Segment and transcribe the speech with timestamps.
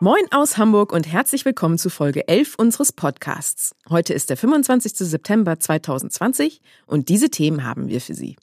[0.00, 3.74] Moin aus Hamburg und herzlich willkommen zu Folge 11 unseres Podcasts.
[3.88, 4.92] Heute ist der 25.
[4.96, 8.36] September 2020 und diese Themen haben wir für Sie.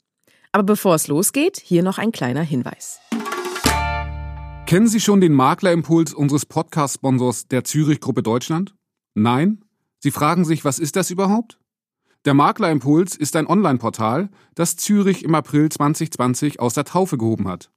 [0.52, 3.00] Aber bevor es losgeht, hier noch ein kleiner Hinweis.
[4.66, 8.74] Kennen Sie schon den Maklerimpuls unseres Podcast-Sponsors der Zürich Gruppe Deutschland?
[9.14, 9.64] Nein?
[10.00, 11.58] Sie fragen sich, was ist das überhaupt?
[12.26, 17.70] Der Maklerimpuls ist ein Online-Portal, das Zürich im April 2020 aus der Taufe gehoben hat.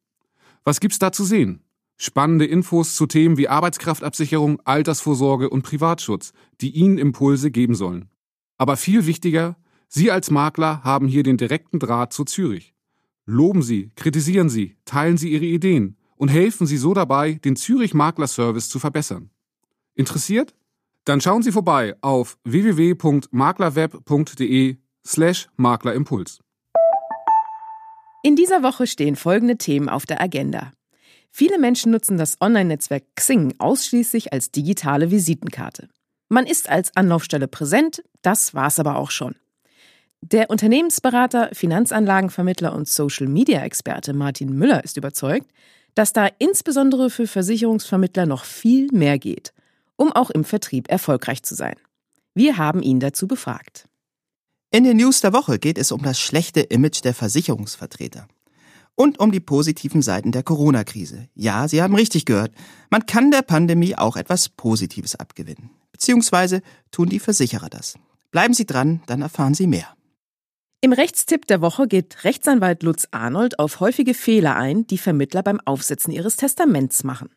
[0.66, 1.64] Was gibt's da zu sehen?
[2.02, 6.32] Spannende Infos zu Themen wie Arbeitskraftabsicherung, Altersvorsorge und Privatschutz,
[6.62, 8.08] die Ihnen Impulse geben sollen.
[8.58, 9.58] Aber viel wichtiger,
[9.90, 12.74] Sie als Makler haben hier den direkten Draht zu Zürich.
[13.26, 17.94] Loben Sie, kritisieren Sie, teilen Sie Ihre Ideen und helfen Sie so dabei, den Zürich
[17.94, 19.30] Makler Service zu verbessern.
[19.94, 20.56] Interessiert?
[21.04, 26.40] Dann schauen Sie vorbei auf www.maklerweb.de slash Maklerimpuls.
[28.24, 30.72] In dieser Woche stehen folgende Themen auf der Agenda.
[31.32, 35.90] Viele Menschen nutzen das Online-Netzwerk Xing ausschließlich als digitale Visitenkarte.
[36.28, 39.36] Man ist als Anlaufstelle präsent, das war's aber auch schon.
[40.22, 45.50] Der Unternehmensberater, Finanzanlagenvermittler und Social-Media-Experte Martin Müller ist überzeugt,
[45.96, 49.54] dass da insbesondere für Versicherungsvermittler noch viel mehr geht,
[49.96, 51.76] um auch im Vertrieb erfolgreich zu sein.
[52.36, 53.86] Wir haben ihn dazu befragt.
[54.72, 58.28] In den News der Woche geht es um das schlechte Image der Versicherungsvertreter
[59.00, 61.30] und um die positiven Seiten der Corona-Krise.
[61.34, 62.52] Ja, Sie haben richtig gehört.
[62.90, 65.70] Man kann der Pandemie auch etwas Positives abgewinnen.
[65.94, 66.62] Beziehungsweise
[66.92, 67.98] tun die Versicherer das.
[68.32, 69.88] Bleiben Sie dran, dann erfahren Sie mehr.
[70.82, 75.62] Im Rechtstipp der Woche geht Rechtsanwalt Lutz Arnold auf häufige Fehler ein, die Vermittler beim
[75.64, 77.30] Aufsetzen ihres Testaments machen.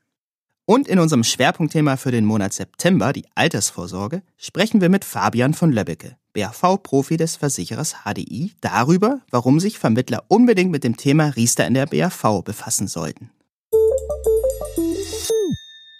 [0.65, 5.73] Und in unserem Schwerpunktthema für den Monat September, die Altersvorsorge, sprechen wir mit Fabian von
[5.73, 11.75] Löbbecke, BAV-Profi des Versicherers HDI, darüber, warum sich Vermittler unbedingt mit dem Thema Riester in
[11.75, 13.31] der BAV befassen sollten.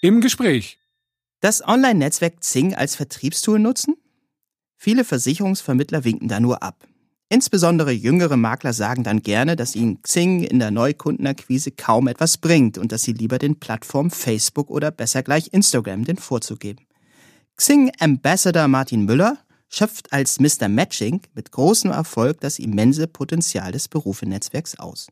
[0.01, 0.79] Im Gespräch.
[1.41, 3.97] Das Online-Netzwerk Zing als Vertriebstool nutzen?
[4.77, 6.87] Viele Versicherungsvermittler winken da nur ab.
[7.33, 12.77] Insbesondere jüngere Makler sagen dann gerne, dass ihnen Xing in der Neukundenakquise kaum etwas bringt
[12.77, 16.87] und dass sie lieber den Plattformen Facebook oder besser gleich Instagram den Vorzug geben.
[17.57, 19.39] Xing Ambassador Martin Müller
[19.71, 20.69] schöpft als Mr.
[20.69, 25.07] Matching mit großem Erfolg das immense Potenzial des Berufenetzwerks aus.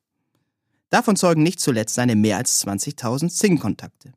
[0.91, 4.13] Davon zeugen nicht zuletzt seine mehr als 20.000 Xing-Kontakte.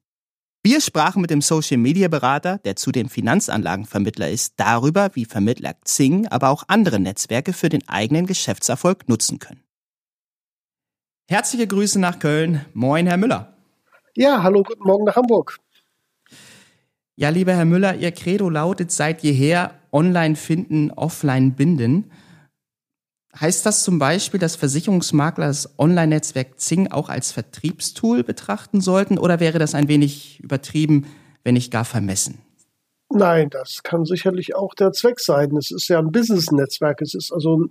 [0.65, 6.25] Wir sprachen mit dem Social Media Berater, der zudem Finanzanlagenvermittler ist, darüber, wie Vermittler Xing,
[6.27, 9.61] aber auch andere Netzwerke für den eigenen Geschäftserfolg nutzen können.
[11.29, 12.65] Herzliche Grüße nach Köln.
[12.73, 13.57] Moin, Herr Müller.
[14.15, 15.57] Ja, hallo, guten Morgen nach Hamburg.
[17.17, 22.09] Ja, lieber Herr Müller, Ihr Credo lautet seit jeher online finden, offline binden.
[23.39, 29.39] Heißt das zum Beispiel, dass Versicherungsmakler das Online-Netzwerk Zing auch als Vertriebstool betrachten sollten oder
[29.39, 31.07] wäre das ein wenig übertrieben,
[31.43, 32.42] wenn nicht gar vermessen?
[33.15, 35.55] Nein, das kann sicherlich auch der Zweck sein.
[35.55, 36.99] Es ist ja ein Business-Netzwerk.
[36.99, 37.67] Es ist also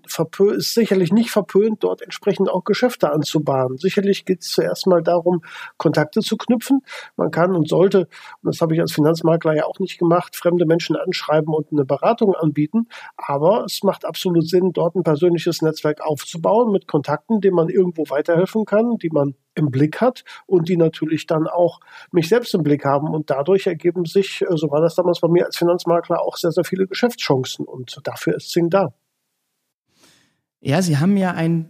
[0.53, 3.77] ist sicherlich nicht verpönt, dort entsprechend auch Geschäfte anzubahnen.
[3.77, 5.43] Sicherlich geht es zuerst mal darum,
[5.79, 6.83] Kontakte zu knüpfen.
[7.17, 8.03] Man kann und sollte,
[8.43, 11.85] und das habe ich als Finanzmakler ja auch nicht gemacht, fremde Menschen anschreiben und eine
[11.85, 12.87] Beratung anbieten.
[13.17, 18.05] Aber es macht absolut Sinn, dort ein persönliches Netzwerk aufzubauen mit Kontakten, denen man irgendwo
[18.11, 21.81] weiterhelfen kann, die man im Blick hat und die natürlich dann auch
[22.11, 23.09] mich selbst im Blick haben.
[23.09, 26.53] Und dadurch ergeben sich, äh, so war das damals bei mir als Finanzmakler, auch sehr,
[26.53, 27.65] sehr viele Geschäftschancen.
[27.65, 28.93] Und dafür ist Zing da.
[30.61, 31.69] Ja, Sie haben ja einen,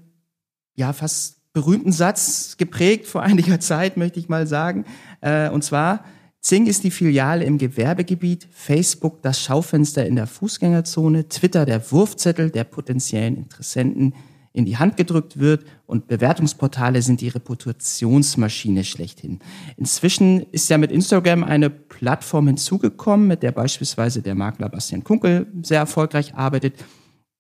[0.75, 4.85] ja, fast berühmten Satz geprägt vor einiger Zeit, möchte ich mal sagen.
[5.21, 6.05] Äh, und zwar,
[6.41, 12.51] Zing ist die Filiale im Gewerbegebiet, Facebook das Schaufenster in der Fußgängerzone, Twitter der Wurfzettel
[12.51, 14.15] der potenziellen Interessenten,
[14.53, 19.41] in die Hand gedrückt wird und Bewertungsportale sind die Reputationsmaschine schlechthin.
[19.77, 25.47] Inzwischen ist ja mit Instagram eine Plattform hinzugekommen, mit der beispielsweise der Makler Bastian Kunkel
[25.63, 26.85] sehr erfolgreich arbeitet.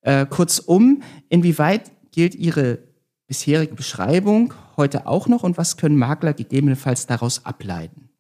[0.01, 2.79] Äh, kurzum, inwieweit gilt Ihre
[3.27, 8.11] bisherige Beschreibung heute auch noch und was können Makler gegebenenfalls daraus ableiten?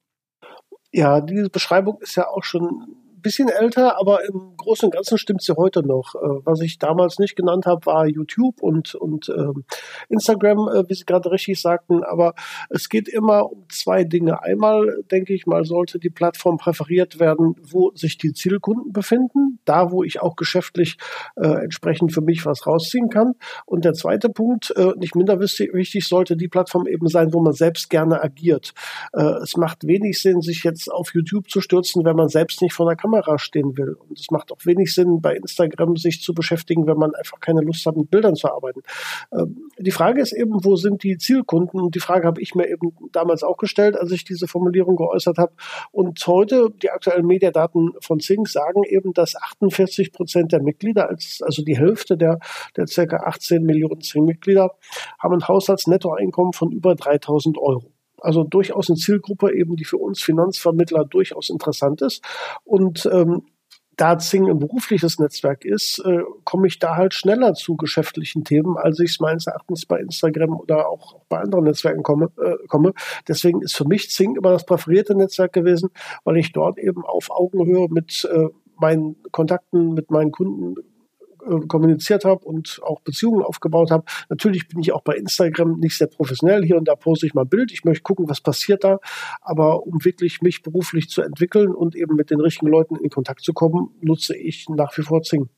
[0.92, 5.42] Ja, diese Beschreibung ist ja auch schon bisschen älter, aber im Großen und Ganzen stimmt
[5.42, 6.14] sie heute noch.
[6.14, 9.64] Äh, was ich damals nicht genannt habe, war YouTube und, und ähm,
[10.08, 12.02] Instagram, äh, wie Sie gerade richtig sagten.
[12.02, 12.34] Aber
[12.68, 14.42] es geht immer um zwei Dinge.
[14.42, 19.90] Einmal, denke ich mal, sollte die Plattform präferiert werden, wo sich die Zielkunden befinden, da
[19.90, 20.96] wo ich auch geschäftlich
[21.36, 23.34] äh, entsprechend für mich was rausziehen kann.
[23.66, 27.52] Und der zweite Punkt, äh, nicht minder wichtig, sollte die Plattform eben sein, wo man
[27.52, 28.72] selbst gerne agiert.
[29.12, 32.74] Äh, es macht wenig Sinn, sich jetzt auf YouTube zu stürzen, wenn man selbst nicht
[32.74, 33.94] vor der Kamera stehen will.
[34.08, 37.60] Und es macht auch wenig Sinn, bei Instagram sich zu beschäftigen, wenn man einfach keine
[37.60, 38.82] Lust hat, mit Bildern zu arbeiten.
[39.32, 41.80] Ähm, die Frage ist eben, wo sind die Zielkunden?
[41.80, 45.38] Und die Frage habe ich mir eben damals auch gestellt, als ich diese Formulierung geäußert
[45.38, 45.52] habe.
[45.90, 51.62] Und heute, die aktuellen Mediadaten von Zing sagen eben, dass 48 Prozent der Mitglieder, also
[51.62, 52.38] die Hälfte der,
[52.76, 54.70] der circa 18 Millionen Zing-Mitglieder,
[55.18, 57.91] haben ein Haushaltsnettoeinkommen von über 3000 Euro.
[58.22, 62.22] Also durchaus eine Zielgruppe eben, die für uns Finanzvermittler durchaus interessant ist.
[62.64, 63.42] Und ähm,
[63.96, 68.76] da Zing ein berufliches Netzwerk ist, äh, komme ich da halt schneller zu geschäftlichen Themen,
[68.76, 72.94] als ich es meines Erachtens bei Instagram oder auch bei anderen Netzwerken komme, äh, komme.
[73.28, 75.90] Deswegen ist für mich Zing immer das präferierte Netzwerk gewesen,
[76.24, 80.74] weil ich dort eben auf Augenhöhe mit äh, meinen Kontakten, mit meinen Kunden
[81.46, 84.04] äh, kommuniziert habe und auch Beziehungen aufgebaut habe.
[84.28, 86.64] Natürlich bin ich auch bei Instagram nicht sehr professionell.
[86.64, 87.72] Hier und da poste ich mal ein Bild.
[87.72, 89.00] Ich möchte gucken, was passiert da.
[89.40, 93.42] Aber um wirklich mich beruflich zu entwickeln und eben mit den richtigen Leuten in Kontakt
[93.42, 95.48] zu kommen, nutze ich nach wie vor Zing.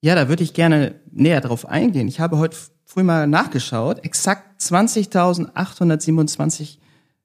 [0.00, 2.08] Ja, da würde ich gerne näher drauf eingehen.
[2.08, 4.04] Ich habe heute früh mal nachgeschaut.
[4.04, 6.78] Exakt 20.827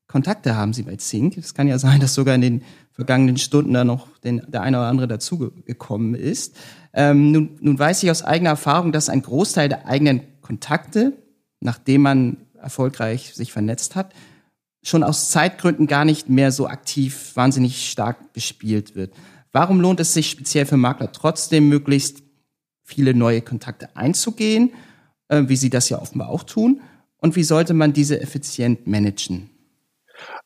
[0.07, 1.33] Kontakte haben Sie bei Zing.
[1.37, 2.61] Es kann ja sein, dass sogar in den
[2.97, 6.55] vergangenen Stunden da noch den, der eine oder andere dazugekommen ist.
[6.93, 11.13] Ähm, nun, nun weiß ich aus eigener Erfahrung, dass ein Großteil der eigenen Kontakte,
[11.59, 14.13] nachdem man erfolgreich sich vernetzt hat,
[14.83, 19.13] schon aus Zeitgründen gar nicht mehr so aktiv wahnsinnig stark bespielt wird.
[19.51, 22.23] Warum lohnt es sich speziell für Makler trotzdem möglichst
[22.83, 24.71] viele neue Kontakte einzugehen,
[25.27, 26.81] äh, wie Sie das ja offenbar auch tun?
[27.19, 29.51] Und wie sollte man diese effizient managen?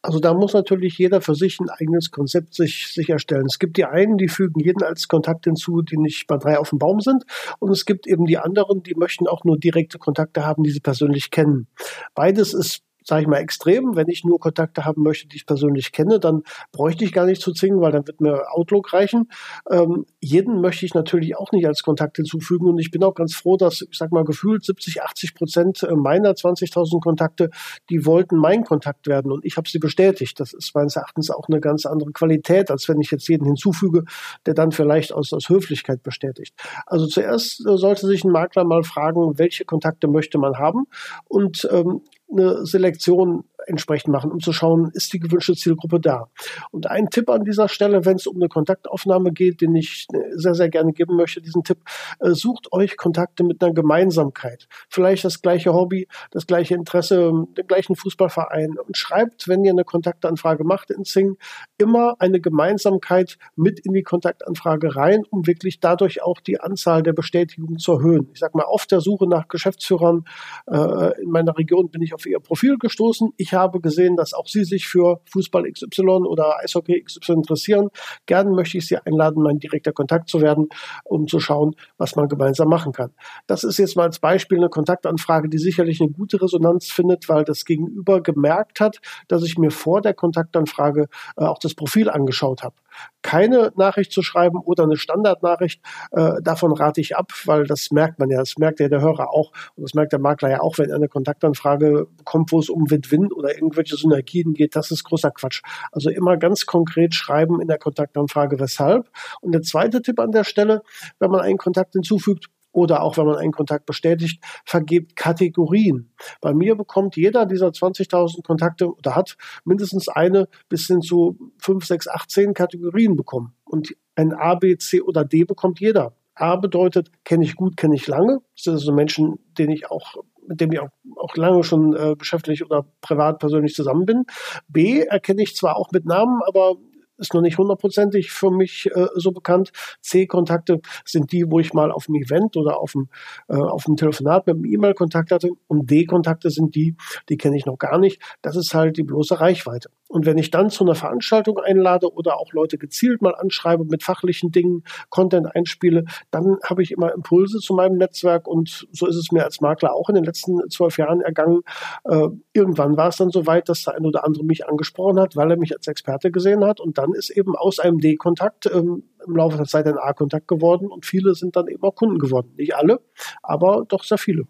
[0.02, 3.46] Also da muss natürlich jeder für sich ein eigenes Konzept sich, sich erstellen.
[3.48, 6.70] Es gibt die einen, die fügen jeden als Kontakt hinzu, die nicht bei drei auf
[6.70, 7.24] dem Baum sind.
[7.60, 10.80] Und es gibt eben die anderen, die möchten auch nur direkte Kontakte haben, die sie
[10.80, 11.68] persönlich kennen.
[12.16, 13.96] Beides ist sage ich mal, extrem.
[13.96, 17.42] Wenn ich nur Kontakte haben möchte, die ich persönlich kenne, dann bräuchte ich gar nicht
[17.42, 19.30] zu zingen, weil dann wird mir Outlook reichen.
[19.70, 23.36] Ähm, jeden möchte ich natürlich auch nicht als Kontakt hinzufügen und ich bin auch ganz
[23.36, 27.50] froh, dass, ich sag mal, gefühlt 70, 80 Prozent meiner 20.000 Kontakte,
[27.90, 30.40] die wollten mein Kontakt werden und ich habe sie bestätigt.
[30.40, 34.04] Das ist meines Erachtens auch eine ganz andere Qualität, als wenn ich jetzt jeden hinzufüge,
[34.46, 36.54] der dann vielleicht aus, aus Höflichkeit bestätigt.
[36.86, 40.86] Also zuerst äh, sollte sich ein Makler mal fragen, welche Kontakte möchte man haben
[41.28, 46.28] und ähm, eine Selektion entsprechend machen, um zu schauen, ist die gewünschte Zielgruppe da.
[46.72, 50.56] Und ein Tipp an dieser Stelle, wenn es um eine Kontaktaufnahme geht, den ich sehr,
[50.56, 51.80] sehr gerne geben möchte, diesen Tipp,
[52.20, 54.68] äh, sucht euch Kontakte mit einer Gemeinsamkeit.
[54.90, 59.84] Vielleicht das gleiche Hobby, das gleiche Interesse, den gleichen Fußballverein und schreibt, wenn ihr eine
[59.84, 61.38] Kontaktanfrage macht in Sing,
[61.78, 67.14] immer eine Gemeinsamkeit mit in die Kontaktanfrage rein, um wirklich dadurch auch die Anzahl der
[67.14, 68.30] Bestätigungen zu erhöhen.
[68.34, 70.26] Ich sag mal, auf der Suche nach Geschäftsführern
[70.68, 73.32] äh, in meiner Region bin ich auf ihr Profil gestoßen.
[73.38, 77.90] Ich habe habe gesehen, dass auch Sie sich für Fußball XY oder Eishockey XY interessieren.
[78.26, 80.70] Gerne möchte ich Sie einladen, mein direkter Kontakt zu werden,
[81.04, 83.12] um zu schauen, was man gemeinsam machen kann.
[83.48, 87.44] Das ist jetzt mal als Beispiel eine Kontaktanfrage, die sicherlich eine gute Resonanz findet, weil
[87.44, 91.08] das Gegenüber gemerkt hat, dass ich mir vor der Kontaktanfrage
[91.38, 92.76] äh, auch das Profil angeschaut habe
[93.22, 95.82] keine Nachricht zu schreiben oder eine Standardnachricht.
[96.12, 99.32] Äh, davon rate ich ab, weil das merkt man ja, das merkt ja der Hörer
[99.32, 102.70] auch und das merkt der Makler ja auch, wenn er eine Kontaktanfrage bekommt, wo es
[102.70, 104.76] um Win-Win oder irgendwelche Synergien geht.
[104.76, 105.62] Das ist großer Quatsch.
[105.92, 109.10] Also immer ganz konkret schreiben in der Kontaktanfrage, weshalb.
[109.42, 110.82] Und der zweite Tipp an der Stelle,
[111.20, 116.12] wenn man einen Kontakt hinzufügt, oder auch wenn man einen Kontakt bestätigt, vergebt Kategorien.
[116.40, 121.86] Bei mir bekommt jeder dieser 20.000 Kontakte oder hat mindestens eine bis hin zu 5,
[121.86, 123.54] 6, 8, 10 Kategorien bekommen.
[123.66, 126.16] Und ein A, B, C oder D bekommt jeder.
[126.34, 128.40] A bedeutet, kenne ich gut, kenne ich lange.
[128.56, 130.16] Das sind also Menschen, denen ich auch
[130.48, 134.26] mit dem ich auch, auch lange schon äh, geschäftlich oder privat persönlich zusammen bin.
[134.68, 136.76] B erkenne ich zwar auch mit Namen, aber
[137.22, 139.72] ist noch nicht hundertprozentig für mich äh, so bekannt.
[140.02, 143.10] C-Kontakte sind die, wo ich mal auf einem Event oder auf dem,
[143.48, 145.50] äh, auf dem Telefonat mit einem E-Mail Kontakt hatte.
[145.68, 146.96] Und D-Kontakte sind die,
[147.30, 148.22] die kenne ich noch gar nicht.
[148.42, 149.90] Das ist halt die bloße Reichweite.
[150.12, 154.04] Und wenn ich dann zu einer Veranstaltung einlade oder auch Leute gezielt mal anschreibe mit
[154.04, 159.16] fachlichen Dingen, Content einspiele, dann habe ich immer Impulse zu meinem Netzwerk und so ist
[159.16, 161.62] es mir als Makler auch in den letzten zwölf Jahren ergangen.
[162.04, 165.38] Äh, irgendwann war es dann so weit, dass der ein oder andere mich angesprochen hat,
[165.38, 169.04] weil er mich als Experte gesehen hat und dann ist eben aus einem D-Kontakt ähm,
[169.26, 172.54] im Laufe der Zeit ein A-Kontakt geworden und viele sind dann eben auch Kunden geworden.
[172.58, 173.00] Nicht alle,
[173.44, 174.46] aber doch sehr viele.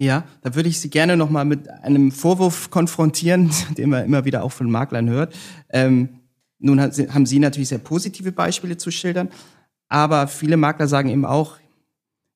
[0.00, 4.42] Ja, da würde ich Sie gerne nochmal mit einem Vorwurf konfrontieren, den man immer wieder
[4.42, 5.34] auch von Maklern hört.
[5.68, 6.20] Ähm,
[6.58, 9.28] nun haben Sie natürlich sehr positive Beispiele zu schildern,
[9.88, 11.58] aber viele Makler sagen eben auch,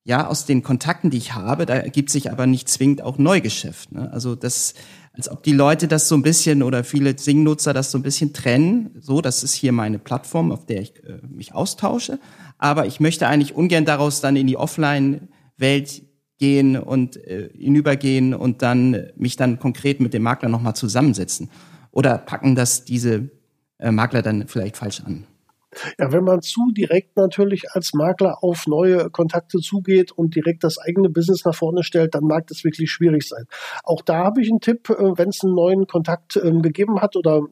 [0.06, 3.92] ja, aus den Kontakten, die ich habe, da ergibt sich aber nicht zwingend auch Neugeschäft.
[3.92, 4.12] Ne?
[4.12, 4.74] Also das,
[5.14, 8.34] als ob die Leute das so ein bisschen oder viele Sing-Nutzer das so ein bisschen
[8.34, 8.90] trennen.
[9.00, 12.18] So, das ist hier meine Plattform, auf der ich äh, mich austausche.
[12.58, 16.02] Aber ich möchte eigentlich ungern daraus dann in die Offline-Welt
[16.38, 21.50] gehen und äh, hinübergehen und dann mich dann konkret mit dem Makler nochmal zusammensetzen?
[21.90, 23.30] Oder packen das diese
[23.78, 25.26] äh, Makler dann vielleicht falsch an?
[25.98, 30.78] Ja, wenn man zu direkt natürlich als Makler auf neue Kontakte zugeht und direkt das
[30.78, 33.44] eigene Business nach vorne stellt, dann mag das wirklich schwierig sein.
[33.82, 37.16] Auch da habe ich einen Tipp, äh, wenn es einen neuen Kontakt ähm, gegeben hat
[37.16, 37.42] oder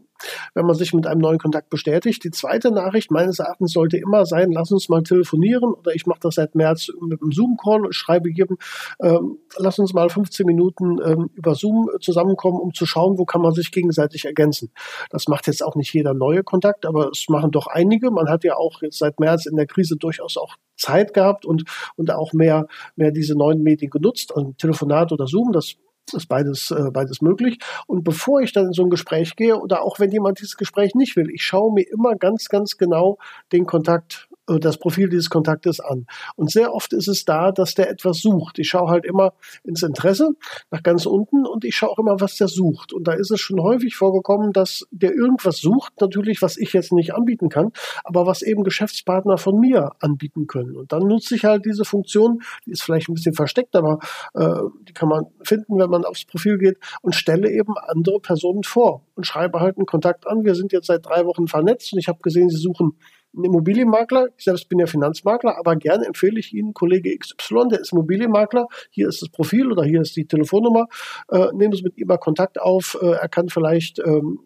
[0.55, 2.25] wenn man sich mit einem neuen Kontakt bestätigt.
[2.25, 6.21] Die zweite Nachricht meines Erachtens sollte immer sein, lass uns mal telefonieren oder ich mache
[6.21, 8.59] das seit März mit einem Zoom-Call und schreibe jedem,
[9.01, 13.43] ähm, lass uns mal 15 Minuten ähm, über Zoom zusammenkommen, um zu schauen, wo kann
[13.43, 14.71] man sich gegenseitig ergänzen.
[15.11, 18.11] Das macht jetzt auch nicht jeder neue Kontakt, aber es machen doch einige.
[18.11, 21.65] Man hat ja auch jetzt seit März in der Krise durchaus auch Zeit gehabt und,
[21.97, 25.53] und auch mehr, mehr diese neuen Medien genutzt, also Telefonat oder Zoom.
[25.53, 25.77] Das
[26.13, 27.59] ist beides, äh, beides möglich.
[27.87, 30.95] Und bevor ich dann in so ein Gespräch gehe oder auch wenn jemand dieses Gespräch
[30.95, 33.19] nicht will, ich schaue mir immer ganz, ganz genau
[33.53, 36.07] den Kontakt das Profil dieses Kontaktes an.
[36.37, 38.59] Und sehr oft ist es da, dass der etwas sucht.
[38.59, 39.35] Ich schaue halt immer
[39.65, 40.31] ins Interesse
[40.71, 42.93] nach ganz unten und ich schaue auch immer, was der sucht.
[42.93, 46.93] Und da ist es schon häufig vorgekommen, dass der irgendwas sucht, natürlich, was ich jetzt
[46.93, 47.71] nicht anbieten kann,
[48.05, 50.77] aber was eben Geschäftspartner von mir anbieten können.
[50.77, 53.99] Und dann nutze ich halt diese Funktion, die ist vielleicht ein bisschen versteckt, aber
[54.35, 58.65] äh, die kann man finden, wenn man aufs Profil geht und stelle eben andere Personen
[58.65, 60.45] vor und schreibe halt einen Kontakt an.
[60.45, 62.97] Wir sind jetzt seit drei Wochen vernetzt und ich habe gesehen, Sie suchen
[63.35, 64.29] ein Immobilienmakler.
[64.37, 68.67] Ich selbst bin ja Finanzmakler, aber gerne empfehle ich Ihnen Kollege XY, der ist Immobilienmakler.
[68.91, 70.87] Hier ist das Profil oder hier ist die Telefonnummer.
[71.31, 72.99] Äh, nehmen Sie mit ihm mal Kontakt auf.
[73.01, 74.41] Äh, er kann vielleicht ähm,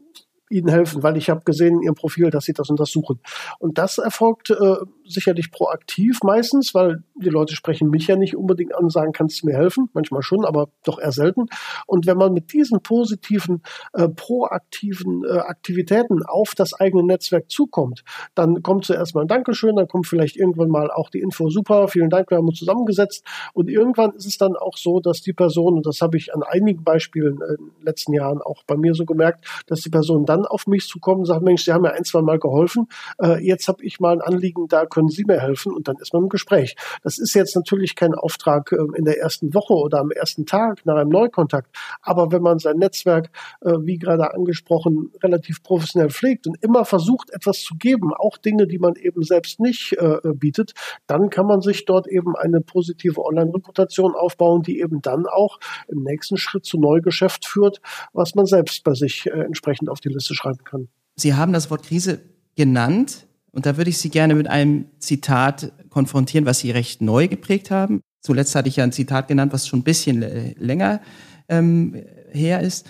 [0.49, 3.21] ihnen helfen, weil ich habe gesehen in ihrem Profil, dass sie das untersuchen.
[3.59, 8.75] Und das erfolgt äh, sicherlich proaktiv meistens, weil die Leute sprechen mich ja nicht unbedingt
[8.75, 9.89] an und sagen, kannst du mir helfen?
[9.93, 11.47] Manchmal schon, aber doch eher selten.
[11.87, 13.63] Und wenn man mit diesen positiven,
[13.93, 19.77] äh, proaktiven äh, Aktivitäten auf das eigene Netzwerk zukommt, dann kommt zuerst mal ein Dankeschön,
[19.77, 23.25] dann kommt vielleicht irgendwann mal auch die Info, super, vielen Dank, wir haben uns zusammengesetzt.
[23.53, 26.43] Und irgendwann ist es dann auch so, dass die Person, und das habe ich an
[26.43, 30.36] einigen Beispielen in den letzten Jahren auch bei mir so gemerkt, dass die Person dann
[30.45, 32.89] auf mich zukommt und sagt, Mensch, Sie haben mir ein, zwei Mal geholfen,
[33.23, 36.13] äh, jetzt habe ich mal ein Anliegen, da können Sie mir helfen und dann ist
[36.13, 36.77] man im Gespräch.
[37.03, 40.85] Das ist jetzt natürlich kein Auftrag äh, in der ersten Woche oder am ersten Tag
[40.85, 41.75] nach einem Neukontakt.
[42.03, 47.31] Aber wenn man sein Netzwerk, äh, wie gerade angesprochen, relativ professionell pflegt und immer versucht,
[47.31, 50.73] etwas zu geben, auch Dinge, die man eben selbst nicht äh, bietet,
[51.07, 56.03] dann kann man sich dort eben eine positive Online-Reputation aufbauen, die eben dann auch im
[56.03, 57.81] nächsten Schritt zu Neugeschäft führt,
[58.13, 60.89] was man selbst bei sich äh, entsprechend auf die Liste schreiben kann.
[61.17, 62.21] Sie haben das Wort Krise
[62.57, 63.27] genannt.
[63.53, 67.71] Und da würde ich Sie gerne mit einem Zitat konfrontieren, was Sie recht neu geprägt
[67.71, 68.03] haben.
[68.21, 70.21] Zuletzt hatte ich ja ein Zitat genannt, was schon ein bisschen
[70.59, 71.01] länger
[71.49, 71.95] ähm,
[72.33, 72.87] her ist.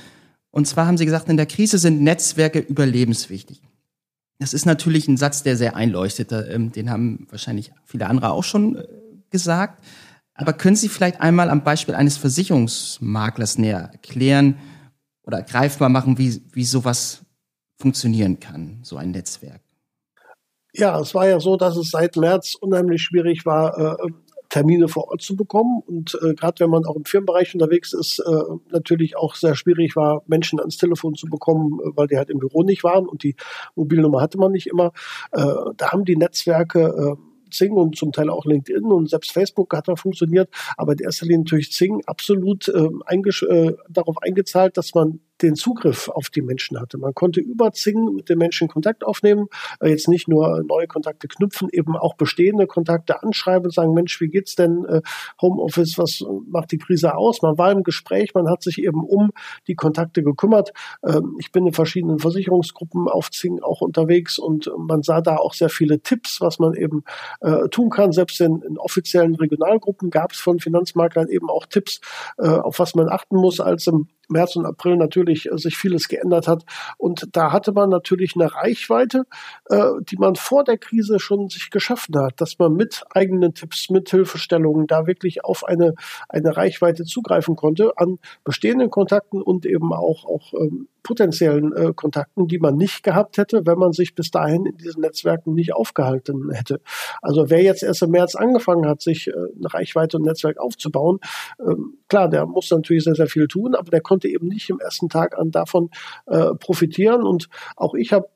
[0.51, 3.63] Und zwar haben Sie gesagt, in der Krise sind Netzwerke überlebenswichtig.
[4.39, 6.33] Das ist natürlich ein Satz, der sehr einleuchtet.
[6.33, 8.85] Ähm, den haben wahrscheinlich viele andere auch schon äh,
[9.31, 9.85] gesagt.
[10.35, 14.57] Aber können Sie vielleicht einmal am Beispiel eines Versicherungsmaklers näher erklären
[15.23, 17.26] oder greifbar machen, wie, wie sowas
[17.79, 19.61] funktionieren kann, so ein Netzwerk?
[20.73, 24.11] Ja, es war ja so, dass es seit März unheimlich schwierig war, äh,
[24.49, 25.83] Termine vor Ort zu bekommen.
[25.87, 29.97] Und äh, gerade wenn man auch im Firmenbereich unterwegs ist, äh, natürlich auch sehr schwierig
[29.97, 33.37] war, Menschen ans Telefon zu bekommen, weil die halt im Büro nicht waren und die
[33.75, 34.93] Mobilnummer hatte man nicht immer.
[35.33, 37.17] Da haben die Netzwerke
[37.51, 41.27] Zing und zum Teil auch LinkedIn und selbst Facebook hat da funktioniert, aber in erster
[41.27, 46.81] Linie natürlich Zing absolut äh, äh, darauf eingezahlt, dass man den Zugriff auf die Menschen
[46.81, 46.99] hatte.
[46.99, 49.47] Man konnte über Zing mit den Menschen Kontakt aufnehmen,
[49.81, 54.29] äh, jetzt nicht nur neue Kontakte knüpfen, eben auch bestehende Kontakte anschreiben, sagen, Mensch, wie
[54.29, 55.03] geht's denn äh,
[55.41, 57.43] Homeoffice, was macht die Krise aus?
[57.43, 59.31] Man war im Gespräch, man hat sich eben um
[59.67, 60.73] die Kontakte gekümmert.
[61.07, 65.53] Ähm, ich bin in verschiedenen Versicherungsgruppen auf Zing auch unterwegs und man sah da auch
[65.53, 67.05] sehr viele Tipps, was man eben
[67.41, 68.13] äh, tun kann.
[68.13, 72.01] Selbst in, in offiziellen Regionalgruppen gab es von Finanzmaklern eben auch Tipps,
[72.37, 76.49] auf was man achten muss als im März und April natürlich äh, sich vieles geändert
[76.49, 76.65] hat.
[76.99, 79.25] Und da hatte man natürlich eine Reichweite,
[79.67, 83.91] äh, die man vor der Krise schon sich geschaffen hat, dass man mit eigenen Tipps,
[83.91, 85.95] mit Hilfestellungen da wirklich auf eine,
[86.29, 92.49] eine Reichweite zugreifen konnte an bestehenden Kontakten und eben auch, auch ähm, potenziellen äh, Kontakten,
[92.49, 96.51] die man nicht gehabt hätte, wenn man sich bis dahin in diesen Netzwerken nicht aufgehalten
[96.51, 96.81] hätte.
[97.23, 100.59] Also wer jetzt erst im März angefangen hat, sich äh, eine Reichweite und ein Netzwerk
[100.59, 101.21] aufzubauen,
[101.61, 104.81] ähm, klar, der muss natürlich sehr, sehr viel tun, aber der konnte eben nicht im
[104.81, 105.91] ersten Tag an davon
[106.27, 107.23] äh, profitieren.
[107.23, 108.29] Und auch ich habe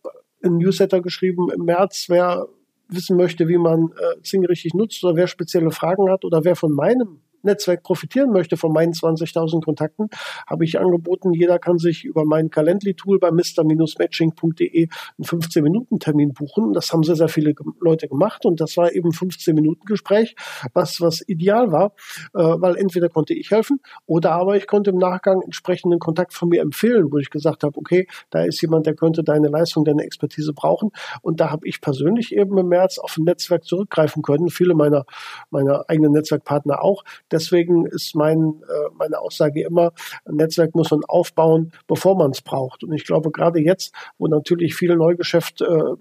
[0.43, 2.47] ein Newsletter geschrieben im März, wer
[2.89, 6.57] wissen möchte, wie man äh, Zing richtig nutzt oder wer spezielle Fragen hat oder wer
[6.57, 10.09] von meinem Netzwerk profitieren möchte von meinen 20.000 Kontakten,
[10.47, 16.73] habe ich angeboten, jeder kann sich über mein Calendly-Tool bei mr-matching.de einen 15-Minuten-Termin buchen.
[16.73, 20.35] Das haben sehr, sehr viele Leute gemacht und das war eben 15-Minuten-Gespräch,
[20.75, 21.93] was, was ideal war,
[22.35, 26.49] äh, weil entweder konnte ich helfen oder aber ich konnte im Nachgang entsprechenden Kontakt von
[26.49, 30.03] mir empfehlen, wo ich gesagt habe, okay, da ist jemand, der könnte deine Leistung, deine
[30.03, 30.91] Expertise brauchen
[31.23, 35.05] und da habe ich persönlich eben im März auf ein Netzwerk zurückgreifen können, viele meiner,
[35.51, 39.93] meiner eigenen Netzwerkpartner auch, Deswegen ist mein, äh, meine Aussage immer,
[40.25, 42.85] ein Netzwerk muss man aufbauen, bevor man es braucht.
[42.85, 45.95] Und ich glaube, gerade jetzt, wo natürlich viel Neugeschäft äh,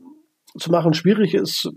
[0.57, 1.69] zu machen schwierig ist,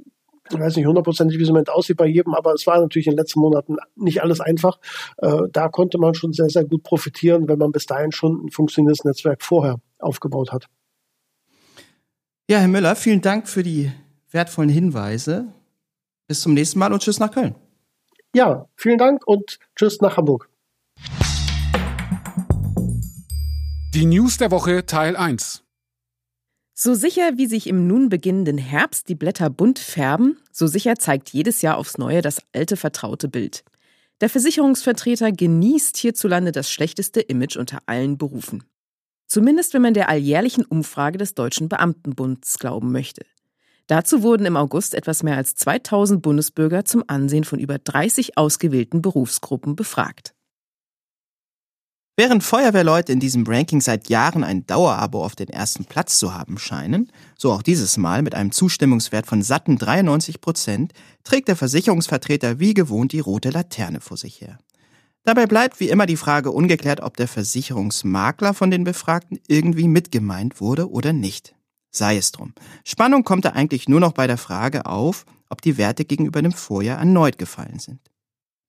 [0.50, 3.06] ich weiß nicht hundertprozentig, wie es im Moment aussieht bei jedem, aber es war natürlich
[3.06, 4.78] in den letzten Monaten nicht alles einfach.
[5.18, 8.50] Äh, da konnte man schon sehr, sehr gut profitieren, wenn man bis dahin schon ein
[8.50, 10.66] funktionierendes Netzwerk vorher aufgebaut hat.
[12.50, 13.92] Ja, Herr Müller, vielen Dank für die
[14.30, 15.46] wertvollen Hinweise.
[16.26, 17.54] Bis zum nächsten Mal und tschüss nach Köln.
[18.34, 20.48] Ja, vielen Dank und tschüss nach Hamburg.
[23.92, 25.62] Die News der Woche Teil 1.
[26.72, 31.28] So sicher, wie sich im nun beginnenden Herbst die Blätter bunt färben, so sicher zeigt
[31.28, 33.64] jedes Jahr aufs Neue das alte vertraute Bild.
[34.22, 38.64] Der Versicherungsvertreter genießt hierzulande das schlechteste Image unter allen Berufen.
[39.26, 43.26] Zumindest wenn man der alljährlichen Umfrage des Deutschen Beamtenbunds glauben möchte.
[43.86, 49.02] Dazu wurden im August etwas mehr als 2000 Bundesbürger zum Ansehen von über 30 ausgewählten
[49.02, 50.34] Berufsgruppen befragt.
[52.14, 56.58] Während Feuerwehrleute in diesem Ranking seit Jahren ein Dauerabo auf den ersten Platz zu haben
[56.58, 60.92] scheinen, so auch dieses Mal mit einem Zustimmungswert von satten 93 Prozent,
[61.24, 64.58] trägt der Versicherungsvertreter wie gewohnt die rote Laterne vor sich her.
[65.24, 70.60] Dabei bleibt wie immer die Frage ungeklärt, ob der Versicherungsmakler von den Befragten irgendwie mitgemeint
[70.60, 71.54] wurde oder nicht.
[71.92, 72.54] Sei es drum.
[72.84, 76.52] Spannung kommt da eigentlich nur noch bei der Frage auf, ob die Werte gegenüber dem
[76.52, 78.00] Vorjahr erneut gefallen sind.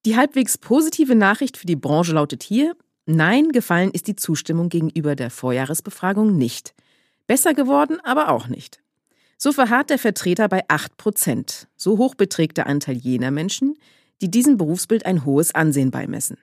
[0.05, 5.15] Die halbwegs positive Nachricht für die Branche lautet hier, nein, gefallen ist die Zustimmung gegenüber
[5.15, 6.75] der Vorjahresbefragung nicht.
[7.25, 8.81] Besser geworden aber auch nicht.
[9.37, 11.69] So verharrt der Vertreter bei 8 Prozent.
[11.77, 13.77] So hoch beträgt der Anteil jener Menschen,
[14.21, 16.37] die diesem Berufsbild ein hohes Ansehen beimessen.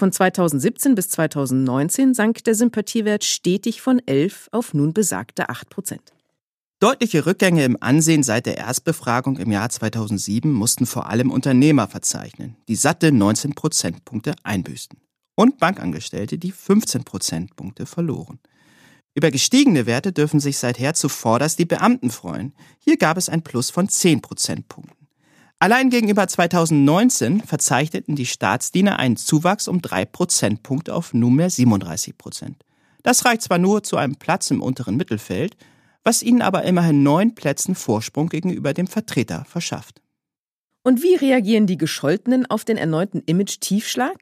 [0.00, 6.14] Von 2017 bis 2019 sank der Sympathiewert stetig von 11 auf nun besagte 8 Prozent.
[6.78, 12.56] Deutliche Rückgänge im Ansehen seit der Erstbefragung im Jahr 2007 mussten vor allem Unternehmer verzeichnen,
[12.66, 14.98] die satte 19 Prozentpunkte einbüßten.
[15.34, 18.38] Und Bankangestellte, die 15 Prozentpunkte verloren.
[19.14, 22.54] Über gestiegene Werte dürfen sich seither zuvorderst die Beamten freuen.
[22.78, 24.99] Hier gab es ein Plus von 10 Prozentpunkten.
[25.62, 32.64] Allein gegenüber 2019 verzeichneten die Staatsdiener einen Zuwachs um drei Prozentpunkte auf nunmehr 37 Prozent.
[33.02, 35.58] Das reicht zwar nur zu einem Platz im unteren Mittelfeld,
[36.02, 40.00] was ihnen aber immerhin neun Plätzen Vorsprung gegenüber dem Vertreter verschafft.
[40.82, 44.16] Und wie reagieren die Gescholtenen auf den erneuten Image-Tiefschlag?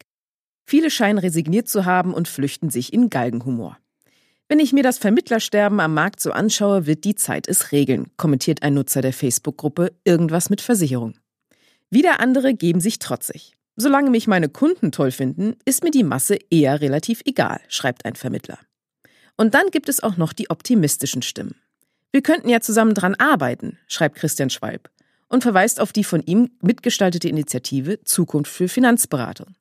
[0.67, 3.79] Viele scheinen resigniert zu haben und flüchten sich in Galgenhumor.
[4.49, 8.65] Wenn ich mir das Vermittlersterben am Markt so anschaue, wird die Zeit es regeln, kommentiert
[8.65, 11.15] ein Nutzer der Facebook-Gruppe Irgendwas mit Versicherung.
[11.91, 13.57] Wieder andere geben sich trotzig.
[13.77, 18.15] Solange mich meine Kunden toll finden, ist mir die Masse eher relativ egal, schreibt ein
[18.15, 18.59] Vermittler.
[19.37, 21.55] Und dann gibt es auch noch die optimistischen Stimmen.
[22.13, 24.91] Wir könnten ja zusammen dran arbeiten, schreibt Christian Schwalb
[25.29, 29.55] und verweist auf die von ihm mitgestaltete Initiative Zukunft für Finanzberatung.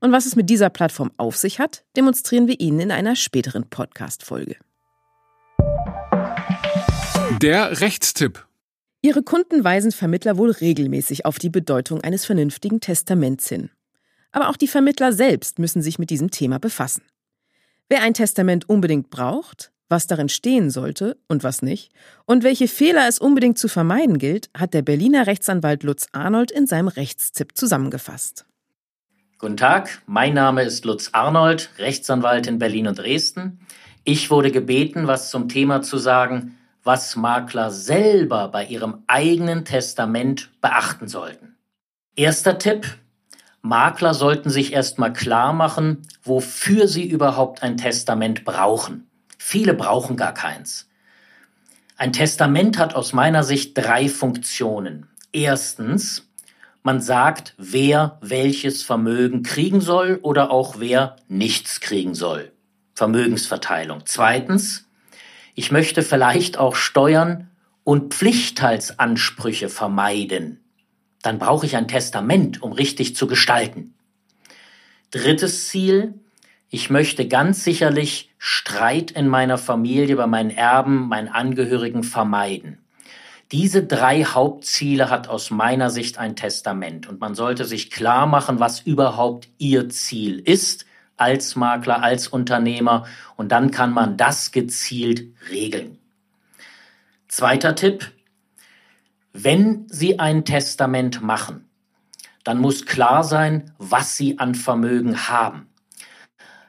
[0.00, 3.68] Und was es mit dieser Plattform auf sich hat, demonstrieren wir Ihnen in einer späteren
[3.68, 4.56] Podcast-Folge.
[7.40, 8.47] Der Rechtstipp.
[9.00, 13.70] Ihre Kunden weisen Vermittler wohl regelmäßig auf die Bedeutung eines vernünftigen Testaments hin.
[14.32, 17.02] Aber auch die Vermittler selbst müssen sich mit diesem Thema befassen.
[17.88, 21.92] Wer ein Testament unbedingt braucht, was darin stehen sollte und was nicht,
[22.26, 26.66] und welche Fehler es unbedingt zu vermeiden gilt, hat der Berliner Rechtsanwalt Lutz Arnold in
[26.66, 28.46] seinem Rechtstipp zusammengefasst.
[29.38, 33.60] Guten Tag, mein Name ist Lutz Arnold, Rechtsanwalt in Berlin und Dresden.
[34.02, 40.50] Ich wurde gebeten, was zum Thema zu sagen, was Makler selber bei ihrem eigenen Testament
[40.60, 41.56] beachten sollten.
[42.16, 42.86] Erster Tipp.
[43.62, 49.08] Makler sollten sich erstmal klar machen, wofür sie überhaupt ein Testament brauchen.
[49.36, 50.88] Viele brauchen gar keins.
[51.96, 55.08] Ein Testament hat aus meiner Sicht drei Funktionen.
[55.32, 56.28] Erstens,
[56.82, 62.52] man sagt, wer welches Vermögen kriegen soll oder auch wer nichts kriegen soll.
[62.94, 64.02] Vermögensverteilung.
[64.06, 64.87] Zweitens,
[65.58, 67.50] ich möchte vielleicht auch Steuern
[67.84, 70.60] und Pflichtteilsansprüche vermeiden
[71.22, 73.94] dann brauche ich ein Testament, um richtig zu gestalten.
[75.10, 76.14] Drittes Ziel,
[76.70, 82.78] ich möchte ganz sicherlich Streit in meiner Familie, bei meinen Erben, meinen Angehörigen vermeiden.
[83.50, 88.60] Diese drei Hauptziele hat aus meiner Sicht ein Testament und man sollte sich klar machen,
[88.60, 90.84] was überhaupt Ihr Ziel ist
[91.18, 95.98] als Makler, als Unternehmer und dann kann man das gezielt regeln.
[97.28, 98.10] Zweiter Tipp,
[99.32, 101.68] wenn Sie ein Testament machen,
[102.44, 105.68] dann muss klar sein, was Sie an Vermögen haben.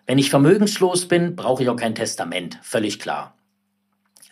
[0.05, 3.35] Wenn ich vermögenslos bin, brauche ich auch kein Testament, völlig klar.